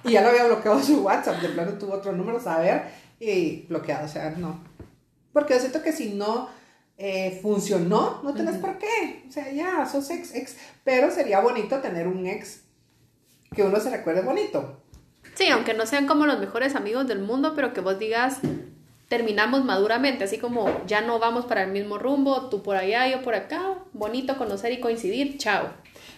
Y 0.05 0.13
ya 0.13 0.23
lo 0.23 0.29
había 0.29 0.45
bloqueado 0.45 0.83
su 0.83 1.03
WhatsApp, 1.03 1.41
de 1.41 1.49
plano 1.49 1.73
tuvo 1.73 1.95
otro 1.95 2.13
número, 2.13 2.41
saber, 2.41 2.83
y 3.19 3.67
bloqueado, 3.67 4.07
o 4.07 4.09
sea, 4.09 4.31
no. 4.31 4.63
Porque 5.33 5.55
yo 5.55 5.61
siento 5.61 5.83
que 5.83 5.93
si 5.93 6.15
no 6.15 6.49
eh, 6.99 7.39
funcionó, 7.43 8.21
no 8.23 8.35
tenés 8.35 8.57
por 8.59 8.79
qué. 8.79 9.25
O 9.29 9.33
sea, 9.33 9.51
ya, 9.51 9.87
sos 9.87 10.11
ex, 10.11 10.35
ex. 10.35 10.57
Pero 10.85 11.11
sería 11.11 11.41
bonito 11.41 11.81
tener 11.81 12.07
un 12.07 12.27
ex 12.27 12.61
que 13.55 13.63
uno 13.63 13.81
se 13.81 13.91
recuerde 13.91 14.23
bonito. 14.23 14.83
Sí, 15.35 15.49
aunque 15.49 15.75
no 15.75 15.87
sean 15.87 16.07
como 16.07 16.27
los 16.27 16.39
mejores 16.39 16.75
amigos 16.75 17.07
del 17.07 17.21
mundo, 17.21 17.55
pero 17.55 17.73
que 17.73 17.81
vos 17.81 17.99
digas, 17.99 18.39
terminamos 19.13 19.63
maduramente, 19.63 20.25
así 20.25 20.39
como 20.39 20.87
ya 20.87 21.03
no 21.03 21.19
vamos 21.19 21.45
para 21.45 21.65
el 21.65 21.71
mismo 21.71 21.99
rumbo, 21.99 22.49
tú 22.49 22.63
por 22.63 22.77
allá, 22.77 23.07
yo 23.07 23.21
por 23.21 23.35
acá, 23.35 23.75
bonito 23.93 24.39
conocer 24.39 24.73
y 24.73 24.81
coincidir, 24.81 25.37
chao. 25.37 25.69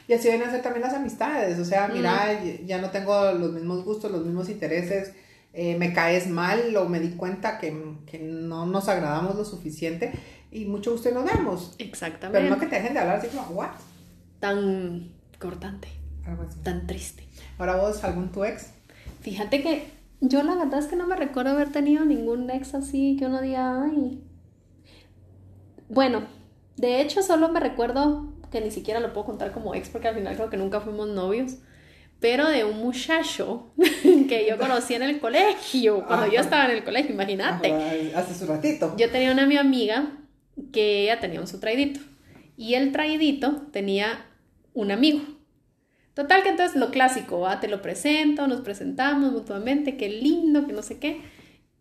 Y 0.07 0.13
así 0.13 0.29
deben 0.29 0.49
ser 0.49 0.63
también 0.63 0.83
las 0.83 0.95
amistades, 0.95 1.59
o 1.59 1.65
sea, 1.65 1.89
mira, 1.89 2.41
ya 2.65 2.81
no 2.81 2.91
tengo 2.91 3.33
los 3.33 3.51
mismos 3.51 3.85
gustos, 3.85 4.13
los 4.13 4.25
mismos 4.25 4.49
intereses, 4.49 5.13
eh, 5.53 5.77
me 5.77 5.93
caes 5.93 6.29
mal 6.29 6.77
o 6.77 6.89
me 6.89 7.01
di 7.01 7.17
cuenta 7.17 7.59
que, 7.59 7.77
que, 8.07 8.21
no 8.21 8.65
nos 8.65 8.89
agradamos 8.89 9.35
lo 9.35 9.45
suficiente 9.45 10.13
y 10.53 10.67
mucho 10.67 10.93
gusto 10.93 11.11
nos 11.11 11.25
vemos. 11.25 11.75
Exactamente. 11.79 12.39
Pero 12.39 12.55
no 12.55 12.61
que 12.61 12.67
te 12.67 12.77
dejen 12.77 12.95
de 12.95 13.01
hablar 13.01 13.17
así 13.17 13.27
como, 13.27 13.43
¿what? 13.57 13.71
Tan 14.39 15.11
cortante, 15.41 15.89
Algo 16.25 16.45
así. 16.45 16.61
tan 16.63 16.87
triste. 16.87 17.25
Ahora 17.59 17.75
vos, 17.75 18.05
algún 18.05 18.31
tu 18.31 18.45
ex. 18.45 18.69
Fíjate 19.21 19.63
que 19.65 19.94
yo 20.29 20.43
la 20.43 20.55
verdad 20.55 20.79
es 20.79 20.87
que 20.87 20.97
no 20.97 21.07
me 21.07 21.17
recuerdo 21.17 21.51
haber 21.51 21.71
tenido 21.71 22.05
ningún 22.05 22.51
ex 22.51 22.75
así 22.75 23.17
que 23.19 23.27
uno 23.27 23.41
diga, 23.41 23.85
ay. 23.85 24.23
Bueno, 25.89 26.23
de 26.77 27.01
hecho 27.01 27.23
solo 27.23 27.51
me 27.51 27.61
recuerdo 27.61 28.33
que 28.51 28.61
ni 28.61 28.71
siquiera 28.71 29.01
lo 29.01 29.13
puedo 29.13 29.27
contar 29.27 29.53
como 29.53 29.75
ex 29.75 29.89
porque 29.89 30.09
al 30.09 30.15
final 30.15 30.35
creo 30.35 30.51
que 30.51 30.57
nunca 30.57 30.81
fuimos 30.81 31.09
novios, 31.09 31.57
pero 32.21 32.49
de 32.49 32.65
un 32.65 32.79
muchacho 32.79 33.73
que 34.03 34.47
yo 34.49 34.57
conocí 34.59 34.95
en 34.95 35.03
el 35.03 35.21
colegio, 35.21 36.07
cuando 36.07 36.27
yo 36.27 36.41
estaba 36.41 36.65
en 36.67 36.71
el 36.71 36.85
colegio, 36.85 37.13
imagínate. 37.13 38.13
Hace 38.15 38.35
su 38.35 38.47
ratito. 38.47 38.95
Yo 38.97 39.11
tenía 39.11 39.33
una 39.33 39.47
mi 39.47 39.57
amiga 39.57 40.13
que 40.73 41.05
ella 41.05 41.21
tenía 41.21 41.41
un 41.41 41.47
su 41.47 41.61
traidito 41.61 42.01
y 42.57 42.75
el 42.75 42.93
traidito 42.93 43.67
tenía 43.73 44.27
un 44.73 44.91
amigo. 44.91 45.21
Total 46.15 46.43
que 46.45 46.51
entonces 46.51 46.77
lo 46.77 46.91
clásico, 46.91 47.41
¿va? 47.41 47.59
te 47.61 47.69
lo 47.69 47.83
presento, 47.83 48.47
nos 48.47 48.61
presentamos 48.61 49.33
mutuamente, 49.33 49.97
qué 49.97 50.09
lindo, 50.09 50.67
que 50.67 50.73
no 50.73 50.83
sé 50.83 50.99
qué. 50.99 51.21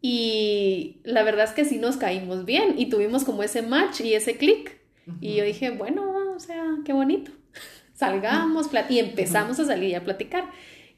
Y 0.01 0.97
la 1.03 1.23
verdad 1.23 1.45
es 1.45 1.51
que 1.51 1.65
sí 1.65 1.77
nos 1.77 1.97
caímos 1.97 2.43
bien 2.43 2.75
y 2.77 2.87
tuvimos 2.87 3.23
como 3.23 3.43
ese 3.43 3.61
match 3.61 4.01
y 4.01 4.15
ese 4.15 4.35
click. 4.37 4.79
Y 5.21 5.35
yo 5.35 5.43
dije, 5.43 5.69
bueno, 5.69 6.33
o 6.35 6.39
sea, 6.39 6.63
qué 6.83 6.93
bonito. 6.93 7.31
Salgamos 7.93 8.69
y 8.89 8.99
empezamos 8.99 9.59
a 9.59 9.65
salir 9.65 9.89
y 9.91 9.95
a 9.95 10.03
platicar. 10.03 10.49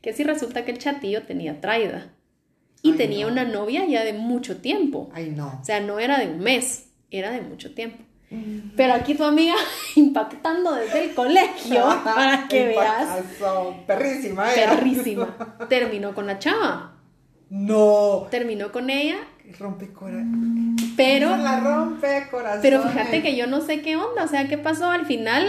Que 0.01 0.13
sí 0.13 0.23
resulta 0.23 0.65
que 0.65 0.71
el 0.71 0.77
chatillo 0.77 1.23
tenía 1.23 1.59
traida. 1.59 2.13
Y 2.81 2.91
Ay, 2.91 2.97
tenía 2.97 3.25
no. 3.25 3.31
una 3.31 3.43
novia 3.43 3.85
ya 3.85 4.03
de 4.03 4.13
mucho 4.13 4.57
tiempo. 4.57 5.09
Ay, 5.13 5.33
no. 5.35 5.59
O 5.61 5.65
sea, 5.65 5.79
no 5.81 5.99
era 5.99 6.19
de 6.19 6.27
un 6.27 6.39
mes, 6.39 6.89
era 7.11 7.31
de 7.31 7.41
mucho 7.41 7.73
tiempo. 7.73 8.04
Pero 8.75 8.93
aquí 8.93 9.13
tu 9.15 9.23
amiga 9.23 9.55
impactando 9.95 10.73
desde 10.73 11.05
el 11.05 11.13
colegio 11.15 11.85
para 12.03 12.47
que 12.47 12.67
veas. 12.67 13.07
Perrísima. 13.87 14.45
Perrísima. 14.53 15.35
Terminó 15.69 16.13
con 16.13 16.27
la 16.27 16.39
chava. 16.39 16.93
No. 17.49 18.27
Terminó 18.31 18.71
con 18.71 18.89
ella, 18.89 19.17
Rompe 19.59 19.93
corazón. 19.93 20.75
pero, 20.97 21.37
La 21.37 21.59
rompe 21.59 22.27
corazón. 22.31 22.59
pero 22.63 22.81
fíjate 22.81 23.21
que 23.21 23.35
yo 23.35 23.45
no 23.45 23.61
sé 23.61 23.81
qué 23.81 23.95
onda. 23.95 24.23
O 24.23 24.27
sea, 24.27 24.47
¿qué 24.47 24.57
pasó? 24.57 24.89
Al 24.89 25.05
final, 25.05 25.47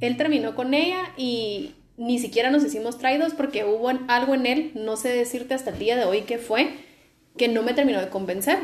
él 0.00 0.16
terminó 0.16 0.54
con 0.54 0.72
ella 0.72 1.02
y 1.18 1.74
ni 1.96 2.18
siquiera 2.18 2.50
nos 2.50 2.64
hicimos 2.64 2.98
traídos 2.98 3.34
porque 3.34 3.64
hubo 3.64 3.90
algo 4.08 4.34
en 4.34 4.46
él, 4.46 4.72
no 4.74 4.96
sé 4.96 5.10
decirte 5.10 5.54
hasta 5.54 5.70
el 5.70 5.78
día 5.78 5.96
de 5.96 6.04
hoy 6.06 6.22
qué 6.22 6.38
fue, 6.38 6.72
que 7.36 7.48
no 7.48 7.62
me 7.62 7.74
terminó 7.74 8.00
de 8.00 8.08
convencer. 8.08 8.58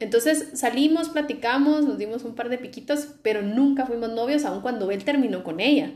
Entonces 0.00 0.48
salimos, 0.54 1.10
platicamos, 1.10 1.84
nos 1.84 1.98
dimos 1.98 2.24
un 2.24 2.34
par 2.34 2.48
de 2.48 2.58
piquitos, 2.58 3.06
pero 3.22 3.42
nunca 3.42 3.86
fuimos 3.86 4.10
novios, 4.10 4.44
aun 4.44 4.62
cuando 4.62 4.90
él 4.90 5.04
terminó 5.04 5.44
con 5.44 5.60
ella. 5.60 5.92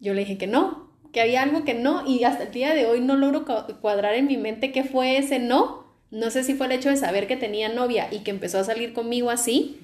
Yo 0.00 0.14
le 0.14 0.20
dije 0.20 0.38
que 0.38 0.46
no, 0.46 0.90
que 1.12 1.20
había 1.20 1.42
algo 1.42 1.64
que 1.64 1.74
no, 1.74 2.06
y 2.06 2.24
hasta 2.24 2.44
el 2.44 2.52
día 2.52 2.72
de 2.74 2.86
hoy 2.86 3.00
no 3.00 3.16
logro 3.16 3.44
cuadrar 3.80 4.14
en 4.14 4.26
mi 4.26 4.36
mente 4.36 4.72
qué 4.72 4.84
fue 4.84 5.18
ese 5.18 5.38
no. 5.40 5.84
No 6.10 6.30
sé 6.30 6.44
si 6.44 6.54
fue 6.54 6.66
el 6.66 6.72
hecho 6.72 6.88
de 6.88 6.96
saber 6.96 7.26
que 7.26 7.36
tenía 7.36 7.68
novia 7.68 8.06
y 8.12 8.20
que 8.20 8.30
empezó 8.30 8.58
a 8.60 8.64
salir 8.64 8.92
conmigo 8.92 9.30
así, 9.30 9.80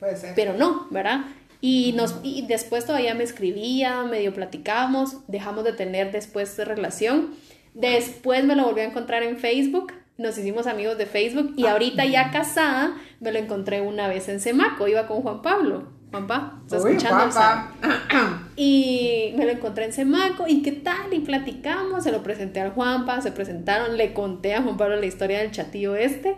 Puede 0.00 0.16
ser. 0.16 0.34
pero 0.34 0.54
no, 0.54 0.86
¿verdad? 0.90 1.26
Y, 1.60 1.92
nos, 1.92 2.16
y 2.22 2.46
después 2.46 2.86
todavía 2.86 3.14
me 3.14 3.24
escribía, 3.24 4.02
medio 4.04 4.32
platicamos, 4.32 5.18
dejamos 5.28 5.64
de 5.64 5.72
tener 5.74 6.12
después 6.12 6.56
de 6.56 6.64
relación. 6.64 7.34
Después 7.74 8.44
me 8.44 8.54
lo 8.56 8.64
volví 8.64 8.80
a 8.80 8.84
encontrar 8.84 9.22
en 9.22 9.38
Facebook, 9.38 9.92
nos 10.16 10.38
hicimos 10.38 10.66
amigos 10.66 10.96
de 10.96 11.06
Facebook 11.06 11.54
y 11.56 11.66
ahorita 11.66 12.04
ya 12.04 12.30
casada 12.30 12.96
me 13.20 13.32
lo 13.32 13.38
encontré 13.38 13.80
una 13.80 14.08
vez 14.08 14.28
en 14.28 14.40
Semaco, 14.40 14.86
iba 14.86 15.06
con 15.06 15.22
Juan 15.22 15.42
Pablo. 15.42 15.92
Juanpa, 16.10 16.60
¿estás 16.62 16.84
Uy, 16.84 16.92
escuchando? 16.92 17.34
Y 18.56 19.34
me 19.36 19.46
lo 19.46 19.50
encontré 19.50 19.86
en 19.86 19.92
Semaco 19.92 20.46
y 20.46 20.62
qué 20.62 20.70
tal, 20.70 21.12
y 21.12 21.18
platicamos, 21.18 22.04
se 22.04 22.12
lo 22.12 22.22
presenté 22.22 22.60
al 22.60 22.70
Juanpa, 22.70 23.20
se 23.20 23.32
presentaron, 23.32 23.96
le 23.96 24.14
conté 24.14 24.54
a 24.54 24.62
Juan 24.62 24.76
Pablo 24.76 24.94
la 24.94 25.06
historia 25.06 25.40
del 25.40 25.50
chatillo 25.50 25.96
este, 25.96 26.36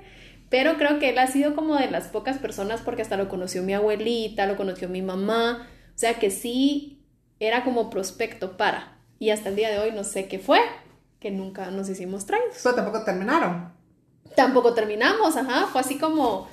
pero 0.48 0.78
creo 0.78 0.98
que 0.98 1.10
él 1.10 1.18
ha 1.18 1.26
sido 1.26 1.54
como 1.54 1.76
de 1.76 1.90
las 1.90 2.08
pocas 2.08 2.38
personas 2.38 2.80
porque 2.80 3.02
hasta 3.02 3.18
lo 3.18 3.28
conoció 3.28 3.62
mi 3.62 3.74
abuelita, 3.74 4.46
lo 4.46 4.56
conoció 4.56 4.88
mi 4.88 5.02
mamá, 5.02 5.68
o 5.94 5.98
sea 5.98 6.14
que 6.14 6.30
sí 6.30 7.02
era 7.38 7.62
como 7.62 7.90
prospecto 7.90 8.56
para, 8.56 8.96
y 9.18 9.28
hasta 9.28 9.50
el 9.50 9.56
día 9.56 9.68
de 9.68 9.78
hoy 9.78 9.92
no 9.92 10.04
sé 10.04 10.26
qué 10.26 10.38
fue, 10.38 10.60
que 11.26 11.32
nunca 11.32 11.72
nos 11.72 11.88
hicimos 11.88 12.24
traídos. 12.24 12.58
Pero 12.62 12.76
tampoco 12.76 13.02
terminaron. 13.02 13.72
Tampoco 14.36 14.74
terminamos, 14.74 15.36
ajá, 15.36 15.66
fue 15.66 15.80
así 15.80 15.98
como, 15.98 16.46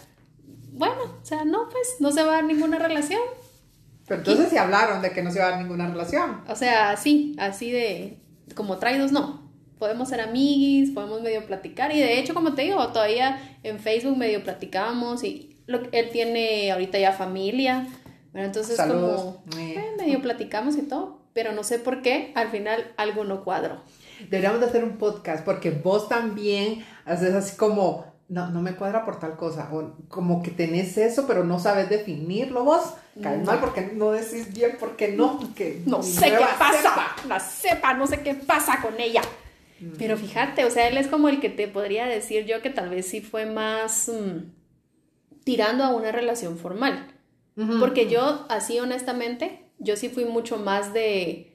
bueno, 0.72 0.96
o 1.22 1.25
sea, 1.25 1.46
no, 1.46 1.70
pues 1.70 1.98
no 2.00 2.12
se 2.12 2.24
va 2.24 2.30
a 2.32 2.36
dar 2.38 2.46
ninguna 2.46 2.80
relación, 2.80 3.22
Pero 4.08 4.22
entonces 4.22 4.50
sí 4.50 4.58
hablaron 4.58 5.03
de 5.03 5.12
que 5.12 5.22
no 5.22 5.30
se 5.30 5.38
iba 5.38 5.48
a 5.48 5.51
dar 5.51 5.62
ninguna 5.62 5.88
relación. 5.88 6.42
O 6.48 6.56
sea, 6.56 6.89
así, 6.89 7.36
así 7.38 7.72
de 7.72 8.18
como 8.56 8.80
traídos, 8.80 9.12
no. 9.12 9.44
Podemos 9.77 10.10
ser 10.10 10.22
amiguis, 10.22 10.89
podemos 10.89 11.22
medio 11.22 11.46
platicar 11.46 11.92
y 11.92 12.00
de 12.00 12.18
hecho, 12.18 12.34
como 12.34 12.56
te 12.56 12.63
digo, 12.63 12.88
todavía 12.88 13.39
en 13.62 13.80
Facebook 13.80 14.18
medio 14.18 14.44
platicamos 14.44 15.24
y 15.24 15.56
lo, 15.68 15.82
él 15.92 16.10
tiene 16.12 16.72
ahorita 16.72 16.98
ya 16.98 17.12
familia, 17.12 17.86
¿verdad? 18.34 18.48
Entonces 18.48 18.75
Saludos. 18.75 19.22
como 19.22 19.44
Eh. 19.60 19.94
medio 20.00 20.20
platicamos 20.22 20.77
y 20.77 20.82
todo, 20.82 21.20
pero 21.34 21.51
no 21.51 21.63
sé 21.63 21.77
por 21.77 22.01
qué 22.01 22.32
al 22.34 22.50
final 22.50 22.92
algo 22.98 23.24
no 23.24 23.44
cuadró. 23.44 23.84
Deberíamos 24.30 24.60
de 24.60 24.68
hacer 24.68 24.84
un 24.84 24.98
podcast 24.98 25.44
porque 25.46 25.72
vos 25.72 26.10
también 26.10 26.86
haces 27.06 27.34
así 27.34 27.56
como, 27.58 28.06
no, 28.30 28.50
no 28.50 28.62
me 28.62 28.75
cuadra 28.75 29.06
por 29.06 29.20
tal 29.20 29.36
cosa. 29.38 29.70
O 29.74 29.96
como 30.08 30.42
que 30.44 30.51
tenés 30.51 30.98
eso, 30.98 31.25
pero 31.27 31.44
no 31.44 31.60
sabes 31.60 31.89
definirlo 31.89 32.63
vos. 32.63 32.82
Caes 33.22 33.39
No. 33.39 33.46
mal 33.46 33.60
porque 33.60 33.92
no 33.94 34.12
decís 34.12 34.53
bien 34.53 34.77
por 34.80 34.96
qué 34.96 35.10
no. 35.10 35.39
Que 35.56 35.82
No 35.86 36.01
sé 36.01 36.32
qué 36.32 36.38
pasa, 36.58 36.77
cepa. 36.82 37.15
la 37.27 37.39
sepa, 37.39 37.94
no 37.94 38.08
sé 38.08 38.22
qué 38.22 38.34
pasa 38.34 38.80
con 38.82 39.00
ella. 39.00 39.22
Pero 39.98 40.15
fíjate, 40.18 40.63
o 40.65 40.72
sea, 40.72 40.88
él 40.88 40.96
es 40.98 41.08
como 41.08 41.27
el 41.27 41.42
que 41.42 41.50
te 41.50 41.68
podría 41.68 42.06
decir 42.06 42.46
yo 42.46 42.62
que 42.62 42.70
tal 42.70 42.89
vez 42.89 43.06
sí 43.08 43.20
fue 43.20 43.46
más 43.46 44.10
mm, 44.10 44.46
tirando 45.44 45.84
a 45.84 45.89
una 45.89 46.12
relación 46.12 46.58
formal. 46.58 47.08
Porque 47.80 48.10
yo, 48.10 48.46
así 48.50 48.80
honestamente, 48.80 49.60
yo 49.77 49.96
sí 49.96 50.10
fui 50.10 50.25
mucho 50.25 50.58
más 50.58 50.92
de. 50.94 51.52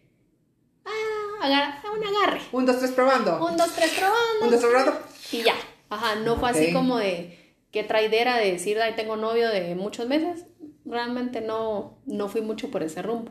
Ah, 1.41 1.47
agar- 1.47 1.83
un 1.97 2.07
agarre. 2.07 2.41
Un, 2.53 2.67
dos, 2.67 2.79
tres, 2.79 2.91
probando. 2.93 3.45
Un, 3.45 3.57
dos, 3.57 3.73
tres, 3.75 3.91
probando. 3.99 4.45
Un, 4.45 4.51
dos, 4.51 4.61
tres, 4.61 4.71
probando. 4.73 5.01
Y 5.33 5.43
ya. 5.43 5.55
Ajá, 5.91 6.15
no 6.17 6.37
fue 6.37 6.51
así 6.51 6.73
como 6.73 6.99
de. 6.99 7.35
Qué 7.71 7.85
traidera 7.85 8.37
de 8.39 8.53
decir, 8.53 8.81
ay, 8.81 8.95
tengo 8.97 9.17
novio 9.17 9.51
de 9.51 9.75
muchos 9.75 10.07
meses. 10.09 10.45
Realmente 10.87 11.41
no, 11.43 11.99
no 12.07 12.29
fui 12.29 12.41
mucho 12.41 12.71
por 12.71 12.83
ese 12.83 13.03
rumbo. 13.03 13.31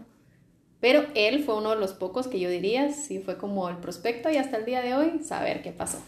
Pero 0.79 1.07
él 1.15 1.43
fue 1.43 1.55
uno 1.55 1.71
de 1.71 1.77
los 1.77 1.93
pocos 1.93 2.27
que 2.27 2.39
yo 2.39 2.49
diría, 2.49 2.91
sí 2.93 3.19
fue 3.19 3.37
como 3.37 3.67
el 3.67 3.77
prospecto 3.77 4.29
y 4.29 4.37
hasta 4.37 4.57
el 4.57 4.65
día 4.65 4.81
de 4.83 4.93
hoy, 4.93 5.23
saber 5.23 5.63
qué 5.63 5.71
pasó. 5.71 5.99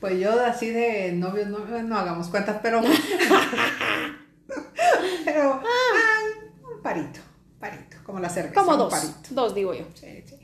Pues 0.00 0.18
yo 0.18 0.32
así 0.44 0.70
de 0.70 1.12
novios, 1.12 1.46
no, 1.46 1.58
no 1.82 1.96
hagamos 1.96 2.26
cuentas, 2.28 2.58
pero. 2.60 2.80
pero. 5.24 5.60
ah, 5.62 6.74
un 6.74 6.82
parito. 6.82 7.20
Parito. 7.60 7.98
Como 8.04 8.18
la 8.18 8.28
cerveza. 8.28 8.54
Como 8.54 8.76
dos. 8.76 8.92
parito. 8.92 9.14
Dos, 9.30 9.54
digo 9.54 9.74
yo. 9.74 9.84
Sí, 9.94 10.24
sí. 10.26 10.36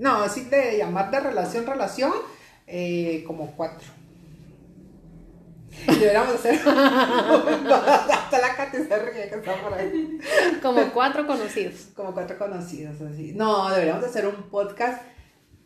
No, 0.00 0.22
así 0.22 0.44
de 0.44 0.78
llamar 0.78 1.10
de 1.10 1.20
relación, 1.20 1.66
relación, 1.66 2.12
eh, 2.66 3.22
como 3.26 3.52
cuatro. 3.54 3.86
Deberíamos 5.86 6.36
hacer. 6.36 6.54
Hasta 6.66 8.38
la 8.38 8.56
Katy 8.56 8.78
se 8.78 8.98
ríe 8.98 9.28
que 9.28 9.34
está 9.34 9.62
por 9.62 9.74
ahí. 9.74 10.18
Como 10.62 10.90
cuatro 10.92 11.26
conocidos. 11.26 11.88
Como 11.94 12.14
cuatro 12.14 12.38
conocidos, 12.38 12.96
así. 13.02 13.34
No, 13.34 13.68
deberíamos 13.68 14.02
hacer 14.02 14.26
un 14.26 14.42
podcast. 14.44 15.02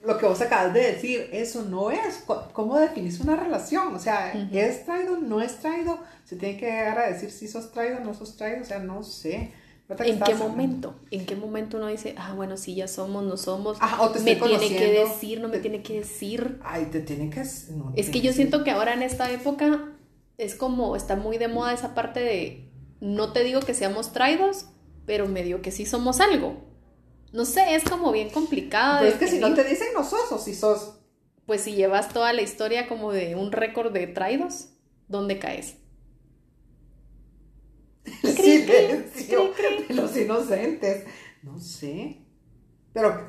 Lo 0.03 0.19
que 0.19 0.26
vos 0.26 0.41
acabas 0.41 0.75
de 0.75 0.93
decir, 0.93 1.31
eso 1.33 1.62
no 1.62 1.93
es. 1.93 2.25
¿Cómo 2.53 2.76
definís 2.76 3.21
una 3.21 3.37
relación? 3.37 3.95
O 3.95 4.00
sea. 4.00 4.33
¿es 4.33 4.85
traído? 4.85 5.17
¿No 5.17 5.41
es 5.43 5.61
traído? 5.61 6.00
Se 6.25 6.35
tiene 6.35 6.59
que 6.59 6.67
llegar 6.67 6.99
a 6.99 7.07
decir 7.07 7.31
si 7.31 7.47
sos 7.47 7.71
traído 7.71 8.00
no 8.00 8.14
sos 8.14 8.37
traído. 8.37 8.62
O 8.62 8.67
sea, 8.67 8.81
no 8.81 9.05
sé. 9.05 9.53
¿En 9.88 10.21
qué 10.21 10.35
momento? 10.35 10.95
¿En 11.11 11.26
qué 11.26 11.37
momento 11.37 11.76
uno 11.76 11.88
dice, 11.88 12.14
ah, 12.17 12.33
bueno, 12.35 12.57
sí, 12.57 12.75
ya 12.75 12.88
somos, 12.88 13.23
no 13.25 13.37
somos? 13.37 13.76
Ah, 13.81 13.99
o 14.00 14.11
te 14.11 14.21
me 14.21 14.35
tiene 14.37 14.69
que 14.69 14.91
decir, 14.91 15.41
no 15.41 15.49
me 15.49 15.59
tiene 15.59 15.83
que 15.83 16.00
decir. 16.00 16.59
Ay, 16.64 16.87
te 16.87 17.00
tiene 17.00 17.29
que. 17.29 17.43
no, 17.73 17.93
Es 17.95 18.09
que 18.09 18.21
yo 18.21 18.33
siento 18.33 18.64
que 18.64 18.71
ahora 18.71 18.95
en 18.95 19.03
esta 19.03 19.31
época 19.31 19.93
es 20.38 20.55
como, 20.55 20.97
está 20.97 21.17
muy 21.17 21.37
de 21.38 21.49
moda 21.49 21.73
esa 21.73 21.95
parte 21.95 22.21
de, 22.21 22.71
no 23.00 23.33
te 23.33 23.45
digo 23.45 23.61
que 23.61 23.75
seamos 23.75 24.12
traídos, 24.12 24.67
pero 25.05 25.29
medio 25.29 25.61
que 25.61 25.71
sí 25.71 25.85
somos 25.85 26.21
algo. 26.21 26.57
No 27.33 27.45
sé, 27.45 27.75
es 27.75 27.85
como 27.85 28.11
bien 28.11 28.31
complicado. 28.31 29.00
Pero 29.00 29.12
es 29.12 29.19
que 29.19 29.29
si 29.29 29.38
no 29.38 29.53
te 29.55 29.64
dicen 29.64 29.88
no 29.95 30.05
sos, 30.05 30.33
o 30.33 30.38
si 30.38 30.55
sos 30.55 30.95
pues 31.47 31.61
si 31.62 31.75
llevas 31.75 32.09
toda 32.09 32.33
la 32.33 32.43
historia 32.43 32.88
como 32.88 33.12
de 33.12 33.35
un 33.35 33.53
récord 33.53 33.93
de 33.93 34.07
traídos, 34.07 34.71
¿dónde 35.09 35.38
caes? 35.38 35.76
El 38.23 38.37
silencio 38.37 39.52
de 39.88 39.94
los 39.94 40.16
inocentes. 40.16 41.04
No 41.42 41.58
sé. 41.58 42.18
Pero 42.92 43.28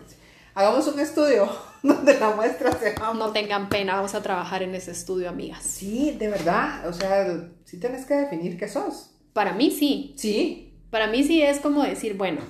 hagamos 0.54 0.88
un 0.88 1.00
estudio 1.00 1.50
donde 1.84 2.20
la 2.20 2.32
muestra 2.32 2.72
sea. 2.72 3.14
No 3.14 3.32
tengan 3.32 3.70
pena, 3.70 3.96
vamos 3.96 4.16
a 4.16 4.22
trabajar 4.22 4.64
en 4.64 4.74
ese 4.76 4.92
estudio, 4.92 5.30
amigas. 5.30 5.64
Sí, 5.64 6.16
de 6.18 6.30
verdad. 6.30 6.88
O 6.88 6.94
sea, 6.94 7.50
sí 7.64 7.80
tienes 7.80 8.06
que 8.06 8.16
definir 8.16 8.58
qué 8.58 8.68
sos. 8.68 9.12
Para 9.34 9.54
mí 9.54 9.72
sí. 9.72 10.14
Sí. 10.18 10.74
Para 10.90 11.08
mí 11.08 11.24
sí 11.24 11.42
es 11.42 11.60
como 11.60 11.84
decir, 11.84 12.16
bueno, 12.16 12.42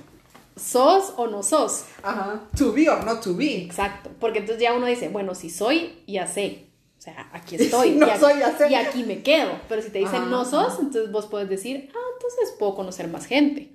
¿sos 0.56 1.14
o 1.16 1.26
no 1.26 1.42
sos? 1.42 1.84
Ajá. 2.02 2.42
To 2.56 2.72
be 2.72 2.88
or 2.88 3.04
not 3.04 3.22
to 3.22 3.34
be. 3.34 3.64
Exacto. 3.64 4.10
Porque 4.20 4.38
entonces 4.38 4.62
ya 4.62 4.72
uno 4.72 4.86
dice, 4.86 5.08
bueno, 5.08 5.34
si 5.34 5.50
soy, 5.50 6.02
ya 6.06 6.26
sé. 6.26 6.66
O 6.98 7.02
sea, 7.02 7.28
aquí 7.32 7.56
estoy. 7.58 7.92
No 7.92 8.06
y, 8.06 8.10
aquí, 8.10 8.20
soy, 8.20 8.38
ya 8.38 8.56
sé. 8.56 8.70
y 8.70 8.74
aquí 8.74 9.04
me 9.04 9.22
quedo. 9.22 9.52
Pero 9.68 9.82
si 9.82 9.90
te 9.90 9.98
dicen 9.98 10.22
Ajá, 10.22 10.26
no 10.26 10.44
sos, 10.44 10.78
entonces 10.78 11.10
vos 11.10 11.26
puedes 11.26 11.48
decir, 11.48 11.90
ah, 11.94 12.05
entonces 12.16 12.54
puedo 12.58 12.74
conocer 12.74 13.08
más 13.08 13.26
gente. 13.26 13.72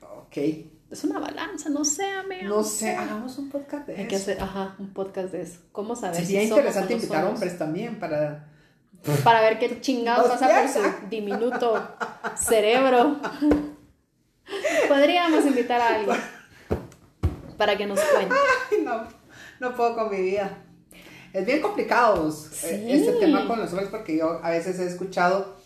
Ok. 0.00 0.36
Es 0.90 1.04
una 1.04 1.18
balanza, 1.18 1.70
no 1.70 1.84
sé, 1.84 2.04
amiga. 2.04 2.42
No 2.44 2.62
sé, 2.62 2.94
hagamos 2.94 3.38
un 3.38 3.48
podcast 3.48 3.86
de 3.86 3.94
Hay 3.96 4.00
eso. 4.02 4.08
que 4.10 4.16
hacer, 4.16 4.40
ajá, 4.42 4.76
un 4.78 4.92
podcast 4.92 5.32
de 5.32 5.42
eso. 5.42 5.58
¿Cómo 5.72 5.96
saber 5.96 6.16
Sería 6.24 6.40
si 6.42 6.48
interesante 6.48 6.94
invitar 6.94 7.24
hombres 7.24 7.56
también 7.58 7.98
para. 7.98 8.48
Para 9.24 9.40
ver 9.40 9.58
qué 9.58 9.80
chingados 9.80 10.28
pasa 10.38 10.48
por 10.48 10.68
su 10.68 11.08
diminuto 11.08 11.88
cerebro. 12.36 13.16
Podríamos 14.88 15.46
invitar 15.46 15.80
a 15.80 15.94
alguien 15.94 16.16
para 17.56 17.76
que 17.76 17.86
nos 17.86 17.98
cuente. 18.00 18.34
Ay, 18.70 18.82
no, 18.84 19.06
no 19.60 19.74
puedo 19.74 19.94
con 19.94 20.10
mi 20.10 20.20
vida. 20.20 20.58
Es 21.32 21.46
bien 21.46 21.62
complicado 21.62 22.30
Sí. 22.30 22.66
eh, 22.66 22.86
este 22.96 23.12
tema 23.12 23.46
con 23.46 23.58
los 23.58 23.70
hombres 23.70 23.88
porque 23.88 24.18
yo 24.18 24.40
a 24.44 24.50
veces 24.50 24.78
he 24.78 24.86
escuchado 24.86 25.56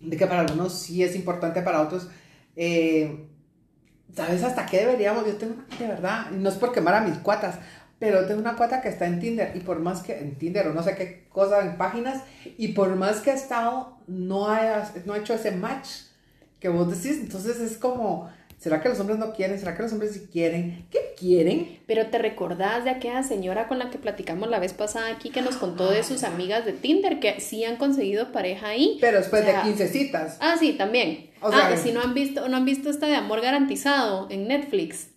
de 0.00 0.16
que 0.16 0.26
para 0.26 0.40
algunos 0.42 0.74
sí 0.78 1.02
es 1.02 1.14
importante, 1.16 1.62
para 1.62 1.82
otros, 1.82 2.08
eh, 2.56 3.26
¿sabes 4.14 4.42
hasta 4.42 4.66
qué 4.66 4.78
deberíamos? 4.78 5.26
Yo 5.26 5.36
tengo, 5.36 5.54
una- 5.54 5.78
de 5.78 5.86
verdad, 5.86 6.30
no 6.30 6.48
es 6.48 6.56
por 6.56 6.72
quemar 6.72 6.94
a 6.94 7.00
mis 7.02 7.18
cuatas, 7.18 7.56
pero 7.98 8.26
tengo 8.26 8.40
una 8.40 8.56
cuata 8.56 8.80
que 8.80 8.88
está 8.88 9.06
en 9.06 9.20
Tinder 9.20 9.52
y 9.56 9.60
por 9.60 9.78
más 9.80 10.02
que, 10.02 10.18
en 10.18 10.36
Tinder 10.36 10.68
o 10.68 10.74
no 10.74 10.82
sé 10.82 10.96
qué 10.96 11.26
cosa, 11.28 11.60
en 11.62 11.76
páginas, 11.76 12.22
y 12.58 12.68
por 12.68 12.96
más 12.96 13.20
que 13.20 13.30
ha 13.30 13.34
estado, 13.34 13.98
no 14.06 14.48
ha, 14.48 14.90
no 15.04 15.12
ha 15.14 15.18
hecho 15.18 15.34
ese 15.34 15.52
match 15.52 15.88
que 16.58 16.68
vos 16.68 16.88
decís, 16.90 17.20
entonces 17.20 17.60
es 17.60 17.76
como, 17.78 18.30
¿será 18.60 18.80
que 18.80 18.88
los 18.88 19.00
hombres 19.00 19.18
no 19.18 19.32
quieren? 19.32 19.58
¿Será 19.58 19.76
que 19.76 19.82
los 19.82 19.92
hombres 19.92 20.12
sí 20.12 20.28
quieren? 20.30 20.86
¿Qué 20.90 21.14
quieren? 21.18 21.80
Pero 21.86 22.06
te 22.06 22.18
recordás 22.18 22.84
de 22.84 22.90
aquella 22.90 23.24
señora 23.24 23.66
con 23.66 23.80
la 23.80 23.90
que 23.90 23.98
platicamos 23.98 24.48
la 24.48 24.60
vez 24.60 24.74
pasada 24.74 25.08
aquí 25.08 25.30
que 25.30 25.42
nos 25.42 25.56
contó 25.56 25.90
de 25.90 26.04
sus 26.04 26.22
amigas 26.22 26.64
de 26.64 26.74
Tinder 26.74 27.18
que 27.18 27.40
sí 27.40 27.64
han 27.64 27.76
conseguido 27.76 28.30
pareja 28.30 28.68
ahí. 28.68 28.98
Pero 29.00 29.18
después 29.18 29.42
O 29.42 29.46
sea, 29.46 29.64
de 29.64 29.64
15 29.64 29.88
citas. 29.88 30.36
Ah, 30.40 30.54
sí, 30.58 30.74
también. 30.74 31.30
O 31.40 31.50
sea, 31.50 31.70
ah, 31.72 31.76
si 31.76 31.90
no 31.90 32.02
han 32.02 32.14
visto, 32.14 32.48
no 32.48 32.56
han 32.58 32.64
visto 32.64 32.90
esta 32.90 33.06
de 33.06 33.16
amor 33.16 33.40
garantizado 33.40 34.28
en 34.30 34.46
Netflix. 34.46 35.08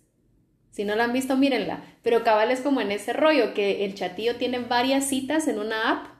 Si 0.70 0.84
no 0.84 0.96
la 0.96 1.04
han 1.04 1.12
visto, 1.12 1.36
mírenla. 1.36 1.84
Pero 2.02 2.24
cabal 2.24 2.50
es 2.50 2.60
como 2.60 2.80
en 2.80 2.90
ese 2.90 3.12
rollo 3.12 3.54
que 3.54 3.84
el 3.84 3.94
chatillo 3.94 4.36
tiene 4.36 4.58
varias 4.58 5.04
citas 5.06 5.46
en 5.46 5.60
una 5.60 5.90
app 5.90 6.13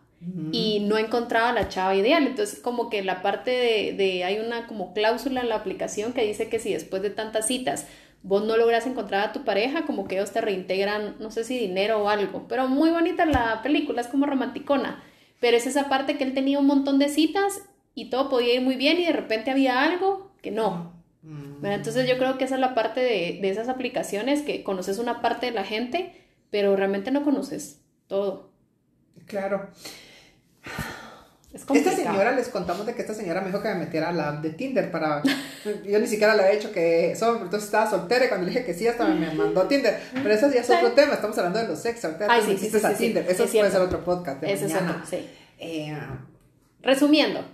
y 0.51 0.81
no 0.81 0.99
encontraba 0.99 1.53
la 1.53 1.69
chava 1.69 1.95
ideal. 1.97 2.27
Entonces, 2.27 2.61
como 2.61 2.89
que 2.91 3.03
la 3.03 3.23
parte 3.23 3.51
de, 3.51 3.93
de- 3.95 4.25
hay 4.25 4.39
una 4.39 4.67
como 4.67 4.93
cláusula 4.95 5.41
en 5.41 5.49
la 5.49 5.57
aplicación 5.57 6.13
que 6.13 6.25
dice 6.25 6.49
que 6.49 6.59
si 6.61 6.73
después 6.73 7.03
de 7.03 7.11
tantas 7.11 7.47
citas 7.47 7.87
vos 8.23 8.45
no 8.45 8.57
logras 8.57 8.87
encontrar 8.87 9.29
a 9.29 9.33
tu 9.33 9.45
pareja, 9.45 9.85
como 9.85 10.09
que 10.09 10.15
ellos 10.17 10.31
te 10.33 10.41
reintegran, 10.41 11.17
no 11.21 11.31
sé 11.31 11.45
si 11.45 11.59
dinero 11.59 12.03
o 12.03 12.09
algo. 12.09 12.47
Pero 12.49 12.69
muy 12.69 12.91
bonita 12.91 13.27
la 13.27 13.61
película, 13.63 14.01
es 14.01 14.07
como 14.09 14.27
romanticona. 14.27 15.03
Pero 15.41 15.57
es 15.57 15.67
esa 15.67 15.89
parte 15.89 16.17
que 16.17 16.25
él 16.25 16.35
tenía 16.35 16.59
un 16.59 16.67
montón 16.67 16.99
de 16.99 17.09
citas 17.11 17.61
y 17.95 18.09
todo 18.11 18.29
podía 18.31 18.55
ir 18.55 18.63
muy 18.63 18.77
bien 18.77 18.99
y 18.99 19.05
de 19.07 19.13
repente 19.13 19.51
había 19.51 19.83
algo 19.83 20.33
que 20.41 20.51
no. 20.51 20.95
Bueno, 21.61 21.77
entonces 21.77 22.09
yo 22.09 22.19
creo 22.19 22.39
que 22.39 22.45
esa 22.45 22.55
es 22.57 22.61
la 22.61 22.75
parte 22.75 23.01
de, 23.01 23.39
de 23.41 23.51
esas 23.51 23.69
aplicaciones 23.69 24.43
que 24.43 24.63
conoces 24.63 24.99
una 24.99 25.21
parte 25.23 25.47
de 25.47 25.53
la 25.53 25.65
gente, 25.65 26.13
pero 26.51 26.77
realmente 26.77 27.11
no 27.11 27.25
conoces 27.25 27.83
todo. 28.07 28.53
Claro. 29.27 29.71
Es 31.53 31.63
Esta 31.73 31.93
señora, 31.93 32.33
les 32.33 32.49
contamos 32.49 32.85
de 32.85 32.95
que 32.97 33.03
esta 33.03 33.15
señora 33.15 33.41
me 33.41 33.47
dijo 33.47 33.63
que 33.63 33.69
me 33.69 33.77
metiera 33.77 34.09
a 34.09 34.13
la 34.13 34.29
app 34.31 34.43
de 34.43 34.51
Tinder 34.51 34.91
para... 34.91 35.23
Yo 35.85 36.01
ni 36.01 36.07
siquiera 36.09 36.35
le 36.35 36.43
había 36.43 36.55
hecho 36.55 36.73
que 36.73 37.13
eso, 37.13 37.37
entonces 37.37 37.65
estaba 37.65 37.89
soltera 37.89 38.25
y 38.25 38.29
cuando 38.29 38.47
le 38.47 38.53
dije 38.53 38.65
que 38.65 38.75
sí, 38.75 38.89
hasta 38.89 39.07
me 39.07 39.33
mandó 39.33 39.63
Tinder. 39.69 40.01
Pero 40.13 40.35
eso 40.35 40.51
ya 40.51 40.63
es 40.63 40.71
otro 40.71 40.93
tema, 40.93 41.15
estamos 41.15 41.39
hablando 41.39 41.61
de 41.61 41.69
los 41.69 41.79
sexos. 41.79 42.07
Ahorita 42.07 42.27
Ay, 42.29 42.43
sí, 42.45 42.59
sí, 42.59 42.71
sí, 42.71 42.77
a 42.85 42.89
sí, 42.91 42.95
sí. 42.97 43.05
Tinder. 43.05 43.25
Eso 43.31 43.45
Es 43.45 43.51
puede 43.53 43.71
ser 43.71 43.81
otro 43.83 44.03
podcast 44.03 44.41
de 44.41 44.53
Ese 44.53 44.67
es 44.67 44.73
mañana. 44.73 44.97
otro, 44.97 45.07
sí. 45.09 45.31
Eh, 45.61 45.97
Resumiendo, 46.83 47.45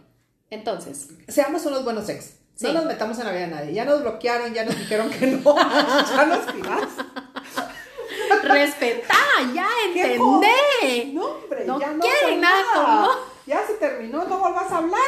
entonces, 0.48 1.08
seamos 1.28 1.66
unos 1.66 1.84
buenos 1.84 2.08
ex. 2.08 2.36
No 2.60 2.72
nos 2.74 2.84
metamos 2.84 3.18
en 3.18 3.24
la 3.24 3.32
vida 3.32 3.40
de 3.42 3.46
nadie. 3.48 3.72
Ya 3.72 3.84
nos 3.86 4.02
bloquearon, 4.02 4.52
ya 4.52 4.64
nos 4.64 4.78
dijeron 4.78 5.08
que 5.10 5.26
no. 5.28 5.56
ya 5.56 6.26
nos 6.26 6.46
tirás. 6.54 6.88
Respetá, 8.52 9.16
ya 9.54 9.66
¿Qué 9.92 10.00
entendé. 10.14 11.12
No, 11.12 11.24
hombre, 11.26 11.64
No 11.66 11.80
ya 11.80 11.92
no 11.92 12.00
quieren 12.00 12.40
nada 12.40 12.62
no. 12.74 13.08
Ya 13.46 13.66
se 13.66 13.74
terminó, 13.74 14.24
no 14.24 14.38
volvás 14.38 14.70
a 14.70 14.78
hablar. 14.78 15.00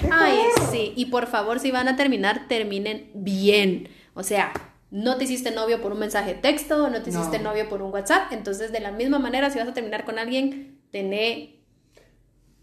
¿Qué 0.00 0.08
Ay, 0.10 0.38
joder? 0.54 0.70
sí, 0.70 0.92
y 0.96 1.06
por 1.06 1.26
favor, 1.26 1.60
si 1.60 1.70
van 1.70 1.88
a 1.88 1.96
terminar, 1.96 2.46
terminen 2.48 3.10
bien. 3.14 3.88
O 4.14 4.22
sea, 4.22 4.52
no 4.90 5.16
te 5.18 5.24
hiciste 5.24 5.50
novio 5.50 5.82
por 5.82 5.92
un 5.92 5.98
mensaje 5.98 6.34
de 6.34 6.40
texto, 6.40 6.88
no 6.88 7.02
te 7.02 7.10
No. 7.10 7.18
hiciste 7.18 7.38
novio 7.38 7.68
por 7.68 7.82
un 7.82 7.92
WhatsApp, 7.92 8.32
entonces 8.32 8.72
de 8.72 8.80
la 8.80 8.92
misma 8.92 9.18
manera, 9.18 9.50
si 9.50 9.58
vas 9.58 9.68
a 9.68 9.74
terminar 9.74 10.04
con 10.04 10.18
alguien, 10.18 10.80
tené, 10.90 11.56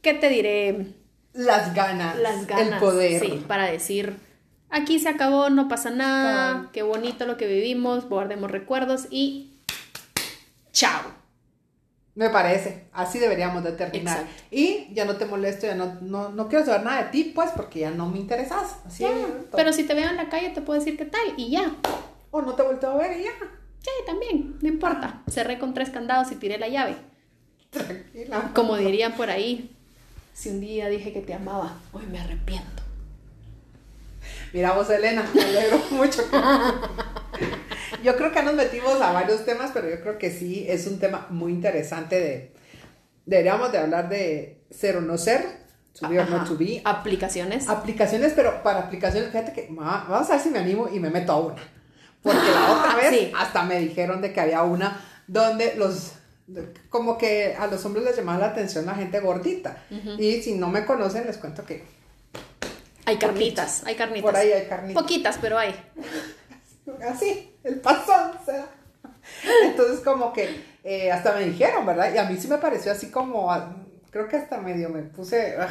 ¿qué 0.01 0.13
te 0.13 0.29
diré? 0.29 0.93
Las 1.33 1.75
ganas. 1.75 2.17
Las 2.17 2.47
ganas. 2.47 2.73
El 2.73 2.79
poder. 2.79 3.21
Sí, 3.21 3.43
para 3.47 3.65
decir, 3.65 4.15
aquí 4.69 4.99
se 4.99 5.09
acabó, 5.09 5.49
no 5.49 5.67
pasa 5.67 5.91
nada, 5.91 6.69
qué 6.73 6.81
bonito 6.81 7.25
lo 7.25 7.37
que 7.37 7.45
vivimos, 7.47 8.07
guardemos 8.09 8.49
recuerdos 8.49 9.07
y 9.11 9.48
chao. 10.71 11.17
Me 12.15 12.29
parece, 12.29 12.87
así 12.91 13.17
deberíamos 13.17 13.63
de 13.63 13.71
terminar. 13.73 14.19
Exacto. 14.19 14.43
Y 14.51 14.93
ya 14.93 15.05
no 15.05 15.15
te 15.15 15.25
molesto, 15.25 15.67
ya 15.67 15.75
no, 15.75 15.95
no, 16.01 16.29
no 16.29 16.49
quiero 16.49 16.65
saber 16.65 16.83
nada 16.83 17.03
de 17.03 17.09
ti, 17.11 17.31
pues, 17.33 17.51
porque 17.55 17.79
ya 17.79 17.91
no 17.91 18.07
me 18.09 18.17
interesas. 18.19 18.77
Así 18.85 19.03
Ya, 19.03 19.09
abierto. 19.11 19.55
pero 19.55 19.71
si 19.71 19.83
te 19.85 19.93
veo 19.93 20.09
en 20.09 20.17
la 20.17 20.27
calle 20.27 20.49
te 20.49 20.61
puedo 20.61 20.77
decir 20.79 20.97
qué 20.97 21.05
tal 21.05 21.21
y 21.37 21.51
ya. 21.51 21.71
O 22.31 22.41
no 22.41 22.53
te 22.55 22.63
vuelto 22.63 22.89
a 22.89 22.95
ver 22.95 23.19
y 23.19 23.23
ya. 23.23 23.31
Sí, 23.81 23.89
también, 24.05 24.57
no 24.61 24.67
importa. 24.67 25.21
Cerré 25.29 25.57
con 25.59 25.73
tres 25.73 25.91
candados 25.91 26.31
y 26.31 26.35
tiré 26.35 26.57
la 26.57 26.67
llave. 26.67 26.97
Tranquila. 27.69 28.51
Como 28.53 28.75
dirían 28.75 29.13
por 29.13 29.29
ahí, 29.29 29.73
si 30.33 30.49
un 30.49 30.59
día 30.59 30.89
dije 30.89 31.13
que 31.13 31.21
te 31.21 31.33
amaba, 31.33 31.77
hoy 31.93 32.05
me 32.07 32.19
arrepiento. 32.19 32.83
Mira 34.51 34.73
vos, 34.73 34.89
Elena, 34.89 35.25
me 35.33 35.41
alegro 35.41 35.79
mucho. 35.91 36.23
Yo 38.03 38.15
creo 38.15 38.31
que 38.31 38.41
nos 38.43 38.53
metimos 38.55 38.99
a 39.01 39.11
varios 39.11 39.45
temas, 39.45 39.71
pero 39.73 39.89
yo 39.89 39.99
creo 40.01 40.17
que 40.17 40.31
sí 40.31 40.65
es 40.67 40.87
un 40.87 40.99
tema 40.99 41.27
muy 41.29 41.51
interesante 41.51 42.19
de... 42.19 42.53
Deberíamos 43.25 43.71
de 43.71 43.77
hablar 43.77 44.09
de 44.09 44.61
ser 44.71 44.97
o 44.97 45.01
no 45.01 45.17
ser, 45.17 45.45
to 45.99 46.07
be 46.09 46.17
or 46.19 46.23
Ajá. 46.25 46.37
not 46.37 46.47
to 46.47 46.57
be. 46.57 46.81
Aplicaciones. 46.83 47.69
Aplicaciones, 47.69 48.33
pero 48.35 48.63
para 48.63 48.79
aplicaciones, 48.79 49.29
fíjate 49.31 49.53
que 49.53 49.67
ma- 49.69 50.05
vamos 50.09 50.29
a 50.29 50.33
ver 50.33 50.41
si 50.41 50.49
me 50.49 50.59
animo 50.59 50.89
y 50.91 50.99
me 50.99 51.09
meto 51.09 51.31
a 51.33 51.39
una. 51.39 51.55
Porque 52.23 52.49
la 52.51 52.71
otra 52.73 52.95
vez 53.01 53.09
Sí. 53.09 53.31
hasta 53.37 53.63
me 53.63 53.79
dijeron 53.79 54.21
de 54.21 54.33
que 54.33 54.41
había 54.41 54.63
una 54.63 54.99
donde 55.27 55.75
los 55.75 56.13
como 56.89 57.15
que 57.19 57.55
a 57.59 57.67
los 57.67 57.85
hombres 57.85 58.03
les 58.03 58.17
llamaba 58.17 58.39
la 58.39 58.45
atención 58.47 58.87
la 58.87 58.95
gente 58.95 59.19
gordita. 59.19 59.83
Y 60.17 60.41
si 60.41 60.55
no 60.55 60.67
me 60.69 60.83
conocen, 60.85 61.27
les 61.27 61.37
cuento 61.37 61.63
que 61.63 61.83
Hay 63.05 63.17
carnitas, 63.17 63.83
hay 63.85 63.93
carnitas. 63.93 64.23
por 64.23 64.35
ahí 64.35 64.51
hay 64.51 64.65
carnitas. 64.67 64.99
Poquitas, 65.03 65.37
pero 65.39 65.59
hay. 65.59 65.75
Así, 67.09 67.55
el 67.63 67.79
pasón 67.79 68.31
será. 68.45 68.67
Entonces, 69.63 69.99
como 70.01 70.33
que 70.33 70.63
eh, 70.83 71.11
hasta 71.11 71.33
me 71.35 71.45
dijeron, 71.45 71.85
¿verdad? 71.85 72.13
Y 72.13 72.17
a 72.17 72.23
mí 72.23 72.37
sí 72.37 72.47
me 72.47 72.57
pareció 72.57 72.91
así 72.91 73.09
como, 73.09 73.51
ah, 73.51 73.75
creo 74.11 74.27
que 74.27 74.37
hasta 74.37 74.57
medio 74.57 74.89
me 74.89 75.03
puse, 75.03 75.55
ah, 75.59 75.67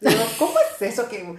digo, 0.00 0.22
¿cómo 0.38 0.54
es 0.58 0.82
eso 0.82 1.08
que.? 1.08 1.36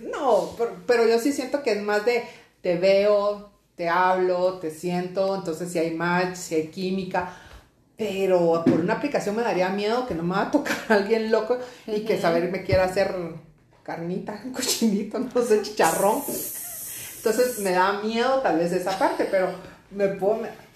No, 0.00 0.54
pero, 0.58 0.76
pero 0.86 1.08
yo 1.08 1.18
sí 1.18 1.32
siento 1.32 1.62
que 1.62 1.72
es 1.72 1.82
más 1.82 2.04
de 2.04 2.24
te 2.60 2.76
veo, 2.76 3.50
te 3.76 3.88
hablo, 3.88 4.58
te 4.58 4.70
siento, 4.70 5.36
entonces 5.36 5.70
si 5.70 5.78
hay 5.78 5.94
match, 5.94 6.34
si 6.34 6.54
hay 6.56 6.68
química. 6.68 7.32
Pero 7.96 8.62
por 8.64 8.80
una 8.80 8.94
aplicación 8.94 9.34
me 9.34 9.42
daría 9.42 9.68
miedo 9.70 10.06
que 10.06 10.14
no 10.14 10.22
me 10.22 10.34
va 10.34 10.42
a 10.42 10.50
tocar 10.50 10.76
alguien 10.88 11.30
loco 11.30 11.58
y 11.86 12.04
que 12.04 12.20
saber 12.20 12.50
me 12.50 12.62
quiera 12.64 12.84
hacer 12.84 13.14
carnita, 13.82 14.42
cochinito, 14.54 15.18
no 15.18 15.42
sé, 15.42 15.62
chicharrón. 15.62 16.22
Entonces 17.18 17.58
me 17.60 17.72
da 17.72 18.00
miedo 18.02 18.40
tal 18.40 18.58
vez 18.58 18.72
esa 18.72 18.98
parte, 18.98 19.26
pero 19.30 19.50
me 19.90 20.08
puedo... 20.08 20.36
me- 20.38 20.68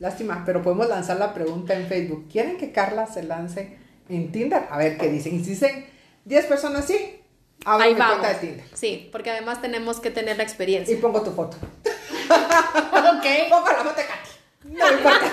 Lástima, 0.00 0.42
pero 0.44 0.60
podemos 0.60 0.88
lanzar 0.88 1.18
la 1.18 1.32
pregunta 1.32 1.72
en 1.74 1.86
Facebook. 1.86 2.28
¿Quieren 2.30 2.58
que 2.58 2.72
Carla 2.72 3.06
se 3.06 3.22
lance 3.22 3.78
en 4.08 4.32
Tinder? 4.32 4.64
A 4.68 4.76
ver 4.76 4.98
qué 4.98 5.08
dicen. 5.08 5.36
Y 5.36 5.44
si 5.44 5.50
dicen 5.50 5.86
10 6.24 6.46
personas 6.46 6.84
sí, 6.84 7.20
abro 7.64 7.84
Ahí 7.84 7.94
mi 7.94 8.00
cuenta 8.00 8.28
de 8.28 8.34
Tinder. 8.34 8.64
Sí, 8.74 9.08
porque 9.12 9.30
además 9.30 9.62
tenemos 9.62 10.00
que 10.00 10.10
tener 10.10 10.36
la 10.36 10.42
Y 10.42 10.46
experiencia. 10.46 11.00
pongo 11.00 11.22
tu 11.22 11.30
foto. 11.30 11.56
ok. 11.84 13.24
Pongo 13.50 13.66
la 13.68 13.84
foto 13.84 13.94
de 13.96 14.06
Katy. 14.06 14.74
No 14.76 14.86
me 14.86 14.92
importa. 14.94 15.30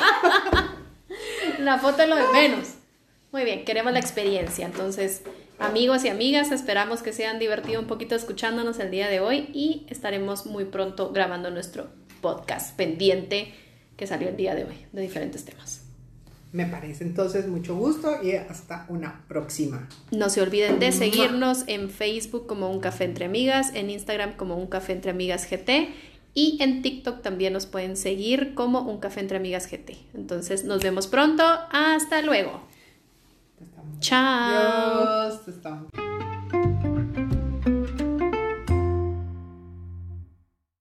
la 1.60 1.80
foto 1.80 2.04
es 2.04 2.10
lo 2.10 2.16
de 2.16 2.28
menos. 2.32 2.68
Muy 3.32 3.44
bien, 3.44 3.66
queremos 3.66 3.92
la 3.94 4.00
experiencia. 4.00 4.66
Entonces, 4.68 5.22
amigos 5.62 6.04
y 6.04 6.10
amigas, 6.10 6.52
esperamos 6.52 7.02
que 7.02 7.14
se 7.14 7.26
hayan 7.26 7.40
divertido 7.40 7.80
un 7.80 7.88
poquito 7.88 8.16
escuchándonos 8.16 8.80
el 8.80 8.92
día 8.92 9.08
de 9.08 9.20
hoy 9.20 9.50
y 9.54 9.86
estaremos 9.90 10.46
muy 10.46 10.66
pronto 10.66 11.12
grabando 11.12 11.52
nuestro 11.52 11.88
podcast 12.22 12.76
pendiente 12.76 13.54
que 13.96 14.08
salió 14.08 14.30
el 14.30 14.38
día 14.38 14.56
de 14.56 14.66
hoy 14.66 14.76
de 14.92 15.02
diferentes 15.02 15.46
temas. 15.46 15.84
Me 16.52 16.66
parece 16.66 17.06
entonces 17.06 17.48
mucho 17.48 17.76
gusto 17.76 18.22
y 18.22 18.34
hasta 18.34 18.86
una 18.90 19.24
próxima. 19.28 19.88
No 20.12 20.30
se 20.30 20.42
olviden 20.42 20.80
de 20.80 20.92
seguirnos 20.92 21.64
en 21.68 21.90
Facebook 21.90 22.46
como 22.46 22.70
Un 22.70 22.82
Café 22.82 23.06
Entre 23.06 23.26
Amigas, 23.26 23.72
en 23.74 23.90
Instagram 23.90 24.36
como 24.36 24.58
Un 24.58 24.68
Café 24.68 24.94
Entre 24.94 25.12
Amigas 25.12 25.48
GT 25.50 25.90
y 26.34 26.58
en 26.62 26.82
TikTok 26.82 27.22
también 27.22 27.54
nos 27.54 27.68
pueden 27.68 27.96
seguir 27.96 28.54
como 28.54 28.82
Un 28.82 29.00
Café 29.00 29.22
Entre 29.22 29.38
Amigas 29.38 29.70
GT. 29.72 29.96
Entonces 30.14 30.66
nos 30.66 30.84
vemos 30.84 31.08
pronto. 31.08 31.44
Hasta 31.72 32.22
luego. 32.22 32.71
Chao. 34.00 35.04
Adiós. 35.04 35.44
Te 35.46 35.52
estamos. 35.52 36.11